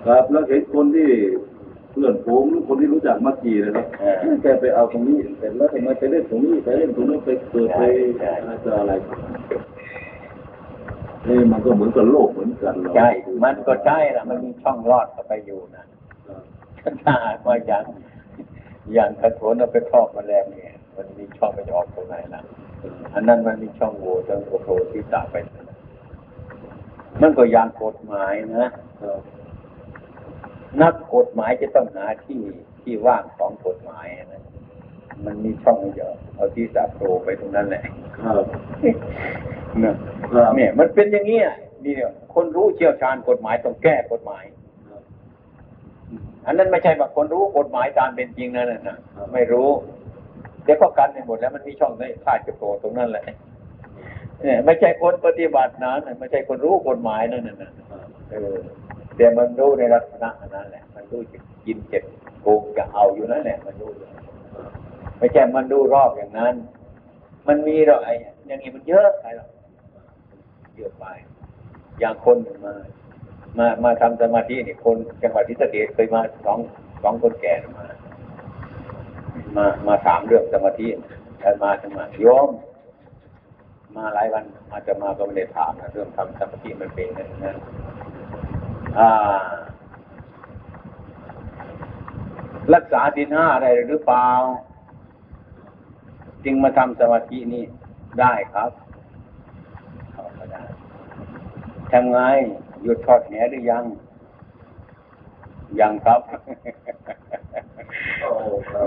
[0.06, 1.08] ครับแล้วเห็นคนที่
[1.90, 7.82] เพื่อนผมหรือคนที่รู้จักมักจีนะครับเออแกไปเอาตรงนี้เสร็จแล้วทำไมไปเล่นตรงนี้ไปเล่นตรงนู้นไปเกิดไป
[8.20, 8.92] ใช่อะไรต่ออะไร
[11.28, 13.08] นี่มันก็เหมือนกับโลกเหมือนกันเราใช่
[13.44, 15.84] มันก็ใช่ละมันมีช่องรอดเข้าไปอยู่นะ
[17.04, 17.84] ถ้าหากว่าอย่าง
[18.94, 22.42] อย่างกระโถนเอาไปครอบแมลงเนี่ย มันมีช่องมันจะออกตรงไหนล่ะ
[23.14, 25.36] อันนั้นมันมีช่องโหว่จนโอ้โหที่ตาไป
[27.20, 28.70] มันก็อย่างกฎหมายนะ
[29.02, 29.20] ครับ
[30.82, 32.40] นักกฎหมายจะต้องหาที่
[32.80, 34.42] ที่ว่างของกฎหมายนะ
[35.26, 37.82] มันมีช่องเยอะเอาที่ตาโผล่ไปตรงนั้นแหละ
[38.18, 38.44] ครับ
[39.84, 39.94] นะ
[40.32, 41.48] ครับเนี่ยมันเป็นอย่างนี้ย
[41.84, 44.44] นี่เนี่ยคนรู้เชี่ยวชาญกฎหมายต้องแก้กฎหมาย
[46.46, 48.96] อันนั้นไม่ใช่ว่าคนรู้กฎหมายตามเป็นจริงนั่นน่ะนะ
[49.32, 49.68] ไม่รู้
[50.64, 53.24] เดี๋ยวก็กันไปหมดแล้วมันมีช่องได้พลาดจะโผล่ตรงนั้นแหละ
[54.42, 57.70] เนี่ยไม่ใช่คนปฏิบัตินะไม่ใช่คนรู้กฎหมายนั่นน่ะ
[58.30, 58.58] เออ
[59.16, 62.04] แต่มันรู้ในลักษณะนั้นแหละ มันรู้จะกินเจ็บ
[62.42, 63.90] โกงจะเอาอยู่นั่นแหละมันรู้
[65.18, 66.54] ไม่ใช่มันดูรอบอย่างนั้น
[67.48, 68.14] มันมีหรอกไอ้
[68.46, 69.48] อย่างนี้มันเยอะไปหรอก
[70.76, 71.04] เยอะไป
[72.00, 72.74] อย่างคนมา
[73.58, 76.58] มามาทำสมาธินี่คนจังหวัดทิศเกตเคยมาสอง
[77.02, 77.86] สองคนแก่มา
[79.56, 80.88] มามาถามเรื่องสมาธิ
[81.40, 82.48] แล้วมาถึงมาโยม
[83.96, 87.54] มาหลายวันอาจจะมาก็ไม่ได้ถามนะเรื่องทำสมาธิมันเป็นยังไงนะ
[88.98, 89.10] อ่า
[92.74, 94.28] รักษาศีลห้าอะได้หรือเปล่า
[96.44, 97.64] จึงมาทำสมาธินี่
[98.20, 98.70] ได้ครับ
[100.12, 100.62] เอาก็ได้
[101.92, 102.18] ทำไง
[102.82, 103.84] หยุดทอดแหหรือยัง
[105.80, 106.20] ยังครับ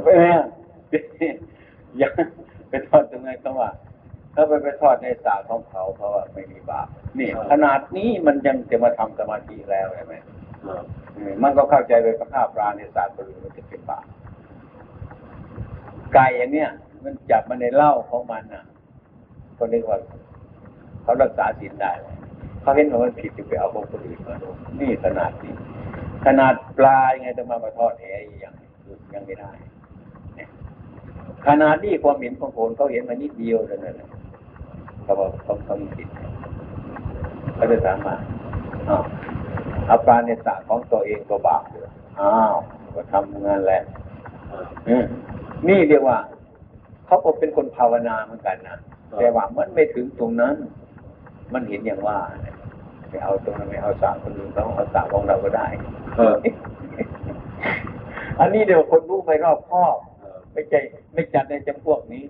[0.03, 0.45] ไปไหมอะ
[2.01, 2.11] ยัง
[2.69, 3.69] ไปทอดตรงไหนเขาว่า
[4.33, 6.87] ถ้าไปไปทอดในสาของเขาเพราะว่าไม่มีบาป
[7.19, 10.15] นี่ขนาดนี้มันยังจะมาทำสมาธิแล้วใช่ไหม
[10.65, 14.05] ครับเออมันก็เข้าใจไปประฆ่าปลาในสารบริมันจะเป็นบาป
[16.13, 16.69] ไก่อย่างเนี้ย
[17.03, 18.63] มันจับมันในเหล้าของมันน่ะ
[19.57, 19.99] ก็เรียกว่า
[21.03, 21.91] เขารักษาศีลได้
[22.61, 24.49] เขาเห็นว่ามันผิดจะไปเอาของคนอื่นมาดู
[24.79, 25.53] นี่ขนาดนี้
[26.25, 28.36] ขนาดปลายังไงต้องมามาทอดแหยัง
[29.13, 29.51] ยังไม่ได้
[30.35, 30.49] เนี่ย
[31.45, 34.09] ขนาดนี้ความเห็นของคนเขาเห็นมานิดเดียวเท่านั้นแหละ
[35.03, 36.07] เขาบอกเขาเขามีผิด
[37.55, 38.15] เขาจะถามมา
[38.89, 39.03] อ้าว
[39.87, 42.55] เอาปลาในสระของตัวเองก็บาปเลยอ้าว
[42.95, 43.81] ก็ทำงานแหละ
[44.87, 45.05] อืม
[45.67, 46.17] นี่เรียกว่า
[47.05, 48.77] เขาก็เป็นคนภาวนาเหมือนกันนะ
[49.19, 50.55] แต่ว่ามันไม่ถึงตรงนั้น
[51.53, 52.55] มันเห็นอย่างว่าเนี่ย
[53.09, 55.67] ไปเอาตรงนั้นไม่เอาสาคนอื่นเขาเอาสาของเราก็ได้
[56.17, 56.37] ครับ
[58.39, 60.75] อันนี้เดี๋ยวคนรู้ไม่รอบคอบครับไม่ใจ
[61.13, 62.23] ไม่จัดในจำพวกนี้